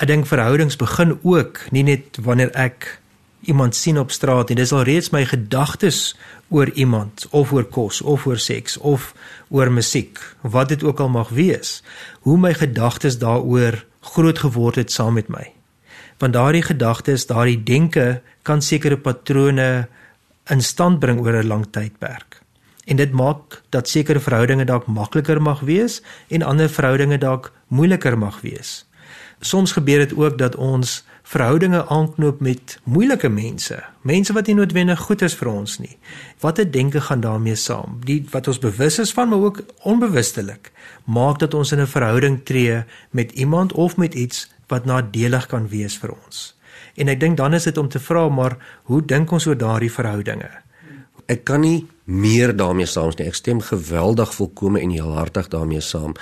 Ek 0.00 0.06
dink 0.06 0.26
verhoudings 0.26 0.76
begin 0.76 1.18
ook 1.22 1.60
nie 1.70 1.82
net 1.82 2.16
wanneer 2.20 2.50
ek 2.54 2.99
iemand 3.40 3.76
sien 3.76 3.98
op 3.98 4.10
straat 4.10 4.50
en 4.50 4.56
dis 4.56 4.72
al 4.72 4.82
reeds 4.82 5.10
my 5.10 5.24
gedagtes 5.24 6.16
oor 6.48 6.70
iemand 6.70 7.26
of 7.30 7.52
oor 7.52 7.64
kos 7.64 8.00
of 8.00 8.26
oor 8.26 8.38
seks 8.38 8.76
of 8.76 9.14
oor 9.48 9.72
musiek 9.72 10.18
wat 10.40 10.68
dit 10.68 10.82
ook 10.82 11.00
al 11.00 11.08
mag 11.08 11.28
wees 11.28 11.82
hoe 12.20 12.38
my 12.38 12.54
gedagtes 12.54 13.18
daaroor 13.18 13.84
groot 14.00 14.38
geword 14.38 14.74
het 14.74 14.92
saam 14.92 15.14
met 15.14 15.28
my. 15.28 15.52
Want 16.18 16.32
daardie 16.32 16.62
gedagtes 16.62 17.26
daardie 17.26 17.62
denke 17.62 18.20
kan 18.42 18.62
sekere 18.62 18.96
patrone 18.96 19.88
in 20.50 20.62
stand 20.62 20.98
bring 21.00 21.20
oor 21.20 21.42
'n 21.42 21.46
lang 21.46 21.66
tydperk. 21.70 22.42
En 22.84 22.96
dit 22.96 23.12
maak 23.12 23.62
dat 23.68 23.88
sekere 23.88 24.20
verhoudinge 24.20 24.64
dalk 24.64 24.86
makliker 24.86 25.42
mag 25.42 25.60
wees 25.60 26.02
en 26.28 26.42
ander 26.42 26.68
verhoudinge 26.68 27.18
dalk 27.18 27.52
moeiliker 27.68 28.18
mag 28.18 28.40
wees. 28.40 28.86
Soms 29.40 29.72
gebeur 29.72 29.98
dit 29.98 30.16
ook 30.16 30.38
dat 30.38 30.56
ons 30.56 31.04
verhoudinge 31.30 31.86
aanknoop 31.86 32.40
met 32.42 32.78
moeilike 32.90 33.28
mense, 33.30 33.76
mense 34.02 34.34
wat 34.34 34.48
nie 34.50 34.56
noodwendig 34.58 34.98
goed 35.06 35.22
is 35.22 35.36
vir 35.38 35.50
ons 35.52 35.76
nie. 35.78 35.92
Watter 36.42 36.66
denke 36.66 37.02
gaan 37.06 37.22
daarmee 37.22 37.54
saam? 37.54 38.00
Die 38.06 38.18
wat 38.32 38.48
ons 38.50 38.58
bewus 38.58 38.98
is 38.98 39.12
van, 39.14 39.30
maar 39.30 39.44
ook 39.46 39.60
onbewustelik, 39.86 40.72
maak 41.06 41.38
dat 41.38 41.54
ons 41.54 41.72
in 41.72 41.80
'n 41.80 41.86
verhouding 41.86 42.40
tree 42.44 42.82
met 43.10 43.30
iemand 43.32 43.72
of 43.72 43.96
met 43.96 44.14
iets 44.14 44.50
wat 44.68 44.84
nadelig 44.84 45.46
kan 45.46 45.68
wees 45.68 45.98
vir 45.98 46.10
ons. 46.10 46.56
En 46.96 47.08
ek 47.08 47.20
dink 47.20 47.36
dan 47.36 47.54
is 47.54 47.64
dit 47.64 47.78
om 47.78 47.88
te 47.88 48.00
vra 48.00 48.28
maar 48.28 48.56
hoe 48.82 49.02
dink 49.04 49.30
ons 49.30 49.46
oor 49.46 49.58
daardie 49.58 49.92
verhoudinge? 49.92 50.50
Ek 51.26 51.44
kan 51.44 51.60
nie 51.60 51.86
meer 52.04 52.56
daarmee 52.56 52.86
saamstem 52.86 53.24
nie. 53.24 53.30
Ek 53.30 53.38
stem 53.38 53.60
geweldig 53.60 54.34
volkome 54.34 54.80
en 54.80 54.90
heelhartig 54.90 55.48
daarmee 55.48 55.80
saam 55.80 56.14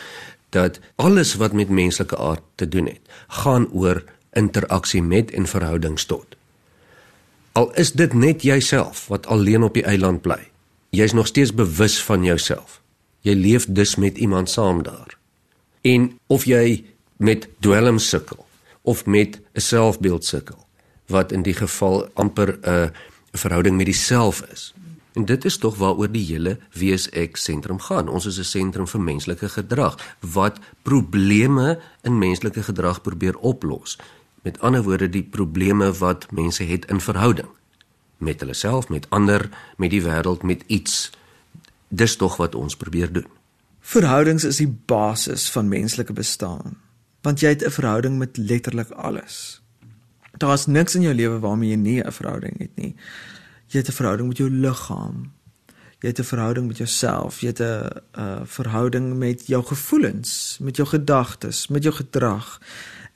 dat 0.51 0.81
alles 0.97 1.35
wat 1.35 1.53
met 1.53 1.69
menslike 1.69 2.17
aard 2.17 2.43
te 2.55 2.69
doen 2.69 2.87
het, 2.87 3.01
gaan 3.29 3.69
oor 3.73 4.05
interaksie 4.33 5.03
met 5.03 5.31
en 5.31 5.47
verhoudings 5.47 6.05
tot. 6.05 6.37
Al 7.53 7.75
is 7.75 7.93
dit 7.93 8.13
net 8.13 8.43
jouself 8.43 9.07
wat 9.07 9.27
alleen 9.27 9.63
op 9.63 9.75
die 9.75 9.85
eiland 9.85 10.23
bly. 10.23 10.51
Jy's 10.91 11.13
nog 11.13 11.27
steeds 11.27 11.55
bewus 11.55 12.03
van 12.03 12.25
jouself. 12.25 12.81
Jy 13.21 13.35
leef 13.35 13.67
dus 13.69 13.97
met 13.97 14.19
iemand 14.19 14.51
saam 14.51 14.83
daar. 14.83 15.19
En 15.81 16.19
of 16.27 16.45
jy 16.45 16.85
met 17.17 17.49
dwelm 17.61 17.99
sukkel 17.99 18.47
of 18.83 19.07
met 19.07 19.41
'n 19.53 19.61
selfbeeld 19.61 20.25
sukkel 20.25 20.67
wat 21.07 21.33
in 21.33 21.43
die 21.43 21.55
geval 21.55 22.09
amper 22.15 22.59
'n 22.63 22.93
verhouding 23.33 23.77
met 23.77 23.87
jouself 23.87 24.43
is. 24.53 24.75
En 25.13 25.25
dit 25.25 25.45
is 25.45 25.57
tog 25.57 25.77
waaroor 25.77 26.11
die 26.11 26.25
hele 26.25 26.59
WSX 26.79 27.45
sentrum 27.45 27.81
gaan. 27.81 28.09
Ons 28.09 28.27
is 28.27 28.39
'n 28.39 28.45
sentrum 28.45 28.87
vir 28.87 29.01
menslike 29.01 29.49
gedrag 29.49 30.17
wat 30.21 30.59
probleme 30.83 31.81
in 32.03 32.19
menslike 32.19 32.63
gedrag 32.63 33.03
probeer 33.03 33.39
oplos. 33.39 33.99
Met 34.49 34.61
ander 34.65 34.83
woorde 34.83 35.11
die 35.13 35.23
probleme 35.23 35.93
wat 36.01 36.31
mense 36.33 36.65
het 36.65 36.89
in 36.89 37.01
verhouding. 37.05 37.49
met 38.19 38.41
hulle 38.41 38.55
self, 38.55 38.89
met 38.89 39.07
ander, 39.15 39.49
met 39.77 39.91
die 39.91 40.03
wêreld, 40.03 40.43
met 40.43 40.65
iets. 40.67 41.11
Dis 41.89 42.17
tog 42.17 42.37
wat 42.37 42.55
ons 42.59 42.77
probeer 42.77 43.13
doen. 43.13 43.27
Verhoudings 43.81 44.45
is 44.45 44.59
die 44.59 44.71
basis 44.91 45.47
van 45.55 45.69
menslike 45.71 46.13
bestaan, 46.13 46.75
want 47.23 47.41
jy 47.41 47.49
het 47.55 47.65
'n 47.65 47.71
verhouding 47.71 48.19
met 48.19 48.37
letterlik 48.37 48.91
alles. 48.91 49.61
Daar's 50.37 50.67
niks 50.67 50.95
in 50.95 51.03
jou 51.03 51.15
lewe 51.15 51.39
waarmee 51.39 51.71
jy 51.71 51.77
nie 51.77 52.03
'n 52.03 52.13
verhouding 52.13 52.59
het 52.59 52.75
nie. 52.75 52.95
Jy 53.67 53.79
het 53.79 53.89
'n 53.89 53.99
verhouding 54.01 54.29
met 54.29 54.37
jou 54.37 54.51
liggaam. 54.51 55.33
Jy 56.01 56.09
het 56.09 56.19
'n 56.19 56.25
verhouding 56.25 56.67
met 56.67 56.77
jouself. 56.77 57.41
Jy 57.41 57.47
het 57.47 57.61
'n 57.61 57.89
'n 58.21 58.47
verhouding 58.47 59.17
met 59.17 59.47
jou 59.47 59.65
gevoelens, 59.65 60.59
met 60.61 60.77
jou 60.77 60.89
gedagtes, 60.89 61.69
met 61.69 61.83
jou 61.83 61.95
gedrag. 61.95 62.61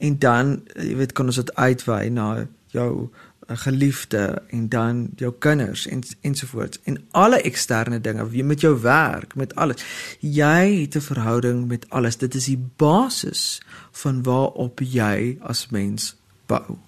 En 0.02 0.18
dan, 0.18 0.56
jy 0.74 0.96
weet, 0.98 1.12
kan 1.14 1.30
ons 1.30 1.38
dit 1.38 1.54
uitwy 1.54 2.08
na 2.10 2.46
jou 2.74 3.10
'n 3.46 3.56
geliefde 3.56 4.42
en 4.48 4.68
dan 4.68 5.08
jou 5.16 5.32
kinders 5.38 5.86
en 5.86 6.02
ensovoorts 6.20 6.78
en 6.84 6.98
alle 7.10 7.40
eksterne 7.40 8.00
dinge 8.00 8.28
wie 8.28 8.44
met 8.44 8.60
jou 8.60 8.80
werk 8.80 9.34
met 9.34 9.54
alles. 9.54 9.84
Jy 10.20 10.80
het 10.80 10.96
'n 10.96 11.00
verhouding 11.00 11.66
met 11.68 11.86
alles. 11.88 12.16
Dit 12.16 12.34
is 12.34 12.44
die 12.44 12.64
basis 12.76 13.62
van 13.90 14.22
waarop 14.22 14.80
jy 14.80 15.36
as 15.40 15.68
mens 15.70 16.16
bou. 16.46 16.78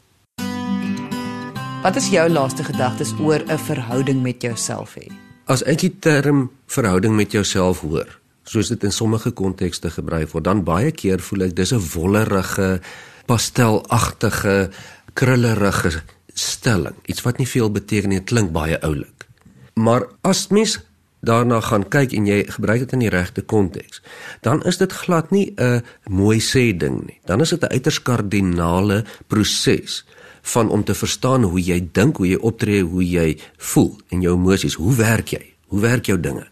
Wat 1.82 1.96
is 1.96 2.08
jou 2.08 2.30
laaste 2.30 2.64
gedagtes 2.64 3.12
oor 3.18 3.42
'n 3.46 3.58
verhouding 3.58 4.22
met 4.22 4.42
jouself 4.42 4.94
hê? 4.94 5.12
As 5.44 5.62
ek 5.62 5.78
die 5.78 5.98
term 5.98 6.50
verhouding 6.66 7.16
met 7.16 7.32
jouself 7.32 7.80
hoor 7.80 8.22
soos 8.44 8.68
dit 8.68 8.84
in 8.84 8.92
sommige 8.92 9.30
kontekste 9.30 9.90
gebruik 9.90 10.32
word 10.32 10.44
dan 10.44 10.64
baie 10.64 10.92
keer 10.92 11.20
voel 11.20 11.48
ek 11.48 11.56
dis 11.56 11.72
'n 11.72 11.82
wollerige 11.94 12.80
pastelagtige 13.26 14.70
krullerige 15.14 16.02
stelling, 16.34 16.96
iets 17.06 17.22
wat 17.22 17.38
nie 17.38 17.48
veel 17.48 17.70
beteken 17.70 18.08
nie, 18.08 18.20
klink 18.20 18.52
baie 18.52 18.80
oulik. 18.82 19.26
Maar 19.74 20.06
as 20.22 20.48
mens 20.50 20.78
daarna 21.24 21.60
gaan 21.64 21.86
kyk 21.88 22.12
en 22.12 22.26
jy 22.26 22.42
gebruik 22.56 22.84
dit 22.84 22.92
in 22.92 23.04
die 23.06 23.12
regte 23.12 23.42
konteks, 23.42 24.02
dan 24.42 24.62
is 24.68 24.78
dit 24.78 24.92
glad 24.92 25.30
nie 25.30 25.54
'n 25.56 25.82
mooi 26.08 26.40
sê 26.40 26.76
ding 26.76 27.06
nie. 27.06 27.20
Dan 27.24 27.40
is 27.40 27.50
dit 27.50 27.62
'n 27.62 27.72
uiters 27.72 28.02
kardinale 28.02 29.04
proses 29.26 30.04
van 30.42 30.70
om 30.70 30.84
te 30.84 30.94
verstaan 30.94 31.42
hoe 31.42 31.60
jy 31.60 31.88
dink, 31.92 32.16
hoe 32.16 32.28
jy 32.28 32.36
optree, 32.36 32.82
hoe 32.82 33.08
jy 33.08 33.38
voel 33.56 33.98
en 34.08 34.20
jou 34.20 34.34
emosies, 34.34 34.74
hoe 34.74 34.94
werk 34.94 35.28
jy? 35.28 35.54
Hoe 35.66 35.80
werk 35.80 36.06
jou 36.06 36.20
dinge? 36.20 36.46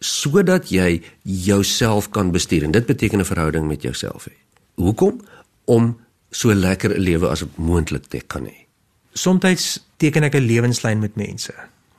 Sodat 0.00 0.70
jy 0.72 1.02
jouself 1.22 2.10
kan 2.10 2.30
bestuur 2.32 2.64
en 2.64 2.70
dit 2.70 2.86
beteken 2.86 3.20
'n 3.20 3.24
verhouding 3.24 3.66
met 3.66 3.82
jouself 3.82 4.28
hê. 4.28 4.34
Hoekom? 4.74 5.20
Om 5.64 5.96
so 6.30 6.54
lekker 6.54 6.90
'n 6.94 7.00
lewe 7.00 7.28
as 7.28 7.44
moontlik 7.54 8.06
te 8.08 8.20
kan 8.26 8.46
hê. 8.46 8.66
Somstyds 9.12 9.84
teken 9.96 10.22
ek 10.22 10.34
'n 10.34 10.46
lewenslyn 10.46 10.98
met 10.98 11.16
mense 11.16 11.52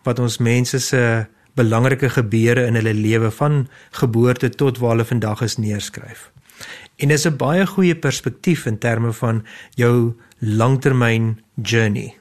wat 0.04 0.20
ons 0.20 0.38
mense 0.38 0.80
se 0.80 1.26
belangrike 1.54 2.10
gebeure 2.10 2.66
in 2.66 2.76
hulle 2.80 2.94
lewe 2.94 3.32
van 3.32 3.68
geboorte 3.92 4.50
tot 4.50 4.78
waar 4.78 4.96
hulle 4.96 5.06
vandag 5.06 5.42
is 5.42 5.58
neerskryf. 5.58 6.32
En 6.96 7.08
dis 7.08 7.26
'n 7.28 7.38
baie 7.38 7.66
goeie 7.66 7.96
perspektief 7.96 8.66
in 8.66 8.78
terme 8.78 9.14
van 9.14 9.46
jou 9.76 10.14
langtermyn 10.40 11.40
journey. 11.56 12.21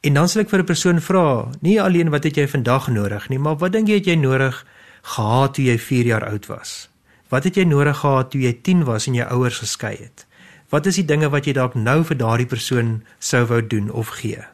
En 0.00 0.14
dan 0.14 0.28
sal 0.28 0.42
ek 0.42 0.50
vir 0.50 0.60
'n 0.60 0.70
persoon 0.70 1.00
vra, 1.00 1.50
nie 1.60 1.82
alleen 1.82 2.10
wat 2.10 2.24
het 2.24 2.36
jy 2.36 2.46
vandag 2.46 2.88
nodig 2.88 3.28
nie, 3.28 3.38
maar 3.38 3.56
wat 3.56 3.72
dink 3.72 3.88
jy 3.88 3.94
het 3.94 4.06
jy 4.06 4.14
nodig 4.14 4.64
gehad 5.02 5.54
toe 5.54 5.64
jy 5.64 5.78
4 5.78 6.06
jaar 6.06 6.24
oud 6.28 6.46
was? 6.46 6.88
Wat 7.28 7.44
het 7.44 7.56
jy 7.56 7.64
nodig 7.64 7.98
gehad 7.98 8.30
toe 8.30 8.40
jy 8.40 8.52
10 8.62 8.84
was 8.84 9.06
en 9.06 9.14
jou 9.14 9.28
ouers 9.28 9.58
geskei 9.58 9.96
het? 9.96 10.26
Wat 10.68 10.86
is 10.86 10.94
die 10.94 11.04
dinge 11.04 11.28
wat 11.28 11.46
jy 11.46 11.52
dalk 11.52 11.74
nou 11.74 12.04
vir 12.04 12.16
daardie 12.16 12.46
persoon 12.46 13.02
sou 13.18 13.44
wou 13.46 13.66
doen 13.66 13.90
of 13.90 14.08
gee? 14.08 14.44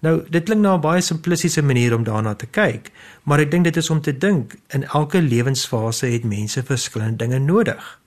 Nou, 0.00 0.22
dit 0.30 0.44
klink 0.44 0.60
na 0.60 0.74
'n 0.74 0.80
baie 0.80 1.00
simplistiese 1.00 1.62
manier 1.62 1.94
om 1.94 2.04
daarna 2.04 2.34
te 2.34 2.46
kyk, 2.46 2.90
maar 3.24 3.40
ek 3.40 3.50
dink 3.50 3.64
dit 3.64 3.76
is 3.76 3.90
om 3.90 4.00
te 4.00 4.18
dink 4.18 4.56
in 4.68 4.84
elke 4.84 5.20
lewensfase 5.20 6.06
het 6.06 6.24
mense 6.24 6.62
verskillende 6.62 7.16
dinge 7.16 7.38
nodig. 7.38 7.98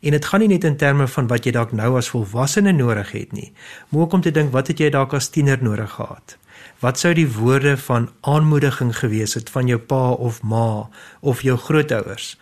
En 0.00 0.14
dit 0.14 0.24
gaan 0.24 0.40
nie 0.40 0.48
net 0.48 0.64
in 0.64 0.76
terme 0.76 1.08
van 1.08 1.26
wat 1.30 1.46
jy 1.46 1.52
dalk 1.56 1.72
nou 1.72 1.96
as 1.98 2.10
volwassene 2.12 2.72
nodig 2.72 3.10
het 3.12 3.32
nie, 3.32 3.52
maar 3.88 4.06
ook 4.06 4.12
om 4.12 4.22
te 4.22 4.30
dink 4.30 4.52
wat 4.52 4.70
het 4.70 4.78
jy 4.78 4.90
dalk 4.94 5.16
as 5.18 5.30
tiener 5.34 5.58
nodig 5.62 5.90
gehad? 5.90 6.36
Wat 6.82 6.98
sou 6.98 7.14
die 7.14 7.26
woorde 7.26 7.76
van 7.76 8.10
aanmoediging 8.20 8.94
gewees 8.96 9.34
het 9.34 9.50
van 9.50 9.66
jou 9.66 9.78
pa 9.78 10.10
of 10.10 10.42
ma 10.42 10.88
of 11.20 11.42
jou 11.42 11.56
grootouers? 11.58 12.36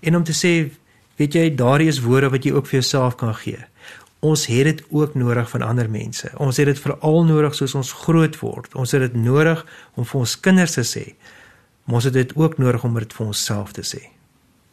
En 0.00 0.16
om 0.16 0.24
te 0.24 0.36
sê, 0.36 0.70
weet 1.16 1.34
jy, 1.34 1.48
daardie 1.56 1.88
is 1.88 2.02
woorde 2.04 2.28
wat 2.32 2.44
jy 2.44 2.52
ook 2.52 2.68
vir 2.68 2.80
jouself 2.80 3.16
kan 3.16 3.34
gee 3.34 3.64
ons 4.18 4.46
het 4.46 4.64
dit 4.64 4.84
ook 4.90 5.14
nodig 5.14 5.50
van 5.50 5.62
ander 5.62 5.90
mense. 5.90 6.30
Ons 6.36 6.56
het 6.56 6.66
dit 6.66 6.78
veral 6.78 7.24
nodig 7.24 7.54
soos 7.54 7.74
ons 7.78 7.92
groot 8.02 8.38
word. 8.38 8.74
Ons 8.74 8.92
het 8.92 9.04
dit 9.06 9.14
nodig 9.22 9.64
om 9.94 10.04
vir 10.04 10.20
ons 10.20 10.40
kinders 10.40 10.74
te 10.74 10.82
sê. 10.86 11.04
Maar 11.84 12.00
ons 12.00 12.08
het 12.10 12.16
dit 12.16 12.36
ook 12.36 12.58
nodig 12.58 12.84
om 12.84 12.98
dit 12.98 13.12
vir 13.12 13.26
onsself 13.26 13.72
te 13.72 13.86
sê. 13.86 14.17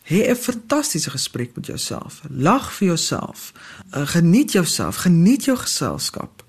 Hê 0.06 0.30
'n 0.30 0.36
fantastiese 0.36 1.10
gesprek 1.10 1.56
met 1.56 1.65
jouself. 1.65 2.22
Lag 2.30 2.74
vir 2.74 2.88
jouself. 2.88 3.54
Uh, 3.91 4.08
geniet 4.08 4.52
jouself, 4.52 4.96
geniet 4.96 5.44
jou 5.44 5.58
geselskap. 5.58 6.44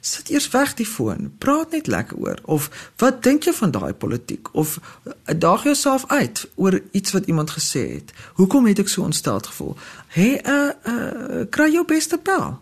Sit 0.00 0.28
eers 0.30 0.48
weg 0.48 0.74
die 0.74 0.86
foon. 0.86 1.34
Praat 1.38 1.70
net 1.70 1.86
lekker 1.86 2.16
oor 2.16 2.38
of 2.44 2.92
wat 2.96 3.22
dink 3.22 3.42
jy 3.42 3.52
van 3.52 3.70
daai 3.70 3.92
politiek 3.92 4.54
of 4.54 4.78
uh, 5.04 5.12
daag 5.38 5.62
jouself 5.62 6.06
uit 6.06 6.48
oor 6.54 6.80
iets 6.90 7.12
wat 7.12 7.26
iemand 7.26 7.50
gesê 7.50 7.92
het. 7.92 8.12
Hoekom 8.34 8.66
het 8.66 8.78
ek 8.78 8.88
so 8.88 9.02
ontstel 9.02 9.40
gevoel? 9.40 9.76
Hé, 10.06 10.38
hey, 10.42 10.42
uh, 10.46 10.92
uh 10.92 11.44
kry 11.50 11.72
jou 11.72 11.84
beste 11.84 12.18
pel. 12.18 12.60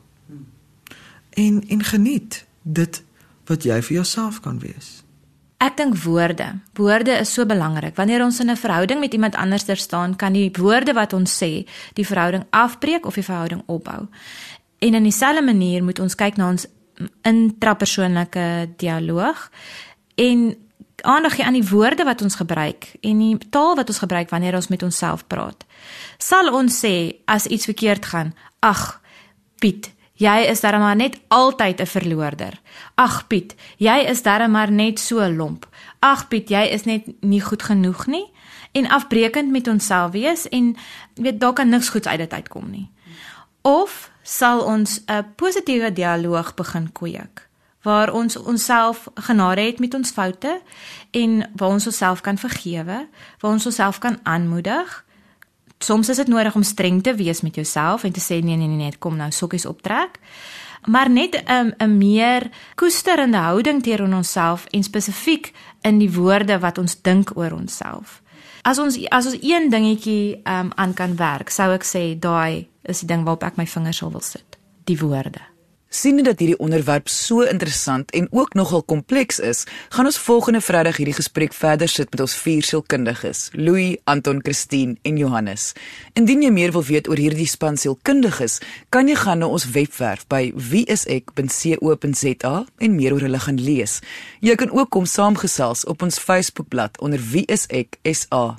En 1.31 1.69
en 1.69 1.85
geniet 1.85 2.45
dit 2.63 3.03
wat 3.45 3.63
jy 3.63 3.83
vir 3.83 3.95
jouself 3.95 4.41
kan 4.41 4.59
wees. 4.59 5.03
Ek 5.59 5.77
dink 5.77 5.97
woorde. 6.05 6.61
Woorde 6.79 7.17
is 7.19 7.33
so 7.35 7.47
belangrik. 7.47 7.97
Wanneer 7.97 8.23
ons 8.23 8.41
in 8.41 8.51
'n 8.51 8.57
verhouding 8.57 9.01
met 9.01 9.13
iemand 9.13 9.35
anders 9.35 9.65
staan, 9.81 10.17
kan 10.17 10.33
die 10.33 10.51
woorde 10.53 10.93
wat 10.93 11.13
ons 11.13 11.43
sê, 11.43 11.67
die 11.93 12.07
verhouding 12.07 12.47
afbreek 12.51 13.07
of 13.07 13.15
die 13.15 13.25
verhouding 13.25 13.63
opbou. 13.67 14.07
En 14.79 14.95
in 14.95 15.03
dieselfde 15.03 15.43
manier 15.43 15.85
moet 15.85 15.99
ons 15.99 16.15
kyk 16.15 16.37
na 16.37 16.49
ons 16.49 16.67
intrapersoonlike 17.23 18.69
dialoog 18.77 19.51
en 20.15 20.57
aandag 21.03 21.35
gee 21.35 21.45
aan 21.45 21.53
die 21.53 21.69
woorde 21.69 22.05
wat 22.05 22.23
ons 22.23 22.35
gebruik 22.35 22.95
en 23.01 23.19
die 23.19 23.39
taal 23.51 23.77
wat 23.77 23.89
ons 23.89 23.99
gebruik 23.99 24.31
wanneer 24.31 24.55
ons 24.55 24.69
met 24.69 24.83
onsself 24.83 25.27
praat. 25.27 25.65
Sal 26.19 26.55
ons 26.55 26.85
sê 26.85 27.21
as 27.25 27.47
iets 27.47 27.65
verkeerd 27.65 28.07
gaan, 28.07 28.35
ag 28.59 29.01
Piet, 29.59 29.91
jy 30.19 30.39
is 30.51 30.61
darem 30.61 30.83
maar 30.83 30.97
net 30.97 31.19
altyd 31.29 31.81
'n 31.81 31.87
verloorder. 31.87 32.61
Ag 32.95 33.27
Piet, 33.27 33.55
jy 33.77 34.07
is 34.09 34.23
darem 34.23 34.51
maar 34.51 34.71
net 34.71 34.99
so 34.99 35.31
lomp. 35.31 35.67
Ag 36.01 36.29
Piet, 36.29 36.49
jy 36.49 36.65
is 36.71 36.85
net 36.85 37.23
nie 37.23 37.41
goed 37.41 37.63
genoeg 37.63 38.07
nie 38.07 38.27
en 38.73 38.89
afbreekend 38.89 39.51
met 39.51 39.69
onsself 39.69 40.13
wees 40.13 40.49
en 40.49 40.77
weet 41.15 41.41
dalk 41.41 41.57
kan 41.57 41.69
niks 41.69 41.89
goeds 41.89 42.07
uit 42.07 42.19
dit 42.19 42.33
uitkom 42.33 42.71
nie. 42.71 42.91
Of 43.63 44.11
sal 44.23 44.61
ons 44.61 45.01
'n 45.07 45.27
positiewe 45.37 45.93
dialoog 45.93 46.55
begin 46.55 46.93
kweek 46.93 47.49
waar 47.83 48.13
ons 48.13 48.37
onsself 48.37 49.09
genade 49.15 49.61
het 49.61 49.79
met 49.79 49.95
ons 49.95 50.11
foute 50.11 50.61
en 51.11 51.51
waar 51.57 51.69
ons 51.69 51.87
onsself 51.87 52.21
kan 52.21 52.39
vergewe, 52.39 53.09
waar 53.39 53.51
ons 53.51 53.67
onsself 53.67 53.99
kan 53.99 54.19
aanmoedig. 54.23 55.05
Soms 55.79 56.09
is 56.09 56.17
dit 56.17 56.29
nodig 56.29 56.55
om 56.55 56.63
streng 56.63 57.03
te 57.03 57.15
wees 57.15 57.41
met 57.41 57.55
jouself 57.55 58.05
en 58.05 58.13
te 58.13 58.21
sê 58.21 58.41
nee 58.43 58.57
nee 58.57 58.67
nee, 58.67 58.77
nee 58.77 58.99
kom 58.99 59.17
nou 59.17 59.31
sokkies 59.31 59.67
optrek. 59.67 60.19
Maar 60.87 61.11
net 61.11 61.43
'n 61.45 61.53
um, 61.53 61.73
'n 61.79 61.99
meer 61.99 62.51
koesterende 62.75 63.37
houding 63.37 63.83
teenoor 63.83 64.17
onsself 64.17 64.67
en 64.71 64.83
spesifiek 64.83 65.53
in 65.81 65.99
die 65.99 66.13
woorde 66.13 66.59
wat 66.59 66.79
ons 66.79 67.03
dink 67.03 67.31
oor 67.35 67.53
onsself. 67.53 68.23
As 68.63 68.79
ons 68.79 68.99
as 69.09 69.27
ons 69.27 69.39
een 69.41 69.71
dingetjie 69.71 70.41
um, 70.45 70.71
aan 70.75 70.95
kan 70.95 71.17
werk, 71.17 71.51
sou 71.51 71.73
ek 71.73 71.85
sê 71.85 72.19
daai 72.19 72.69
is 72.83 72.99
die 73.01 73.09
ding 73.09 73.25
waarop 73.25 73.43
ek 73.43 73.57
my 73.57 73.67
vingers 73.67 73.97
sal 73.97 74.11
wil 74.11 74.21
sit. 74.21 74.59
Die 74.85 74.99
woorde. 74.99 75.58
Siende 75.89 76.23
dat 76.23 76.39
hierdie 76.39 76.59
onderwerp 76.61 77.09
so 77.09 77.47
interessant 77.49 78.11
en 78.11 78.27
ook 78.31 78.55
nogal 78.55 78.83
kompleks 78.83 79.39
is, 79.41 79.65
gaan 79.89 80.05
ons 80.05 80.19
volgende 80.21 80.61
Vrydag 80.61 80.99
hierdie 81.01 81.17
gesprek 81.17 81.57
verder 81.57 81.89
sit 81.89 82.11
met 82.13 82.21
ons 82.21 82.35
vier 82.37 82.61
sielkundiges, 82.63 83.49
Louis, 83.57 83.97
Anton, 84.05 84.43
Christine 84.45 84.99
en 85.09 85.17
Johannes. 85.17 85.73
Indien 86.13 86.45
jy 86.45 86.53
meer 86.53 86.77
wil 86.77 86.85
weet 86.85 87.09
oor 87.09 87.17
hierdie 87.17 87.49
span 87.49 87.81
sielkundiges, 87.81 88.59
kan 88.93 89.09
jy 89.09 89.17
gaan 89.17 89.41
na 89.41 89.49
ons 89.49 89.65
webwerf 89.73 90.29
by 90.29 90.53
wieisek.co.za 90.53 92.55
en 92.85 92.97
meer 93.01 93.17
oor 93.17 93.25
hulle 93.25 93.45
gaan 93.49 93.57
lees. 93.57 94.03
Jy 94.45 94.61
kan 94.61 94.77
ook 94.77 94.93
kom 94.93 95.09
saamgesels 95.09 95.89
op 95.89 96.05
ons 96.05 96.21
Facebookblad 96.21 97.01
onder 97.01 97.25
wieisek.sa. 97.33 98.59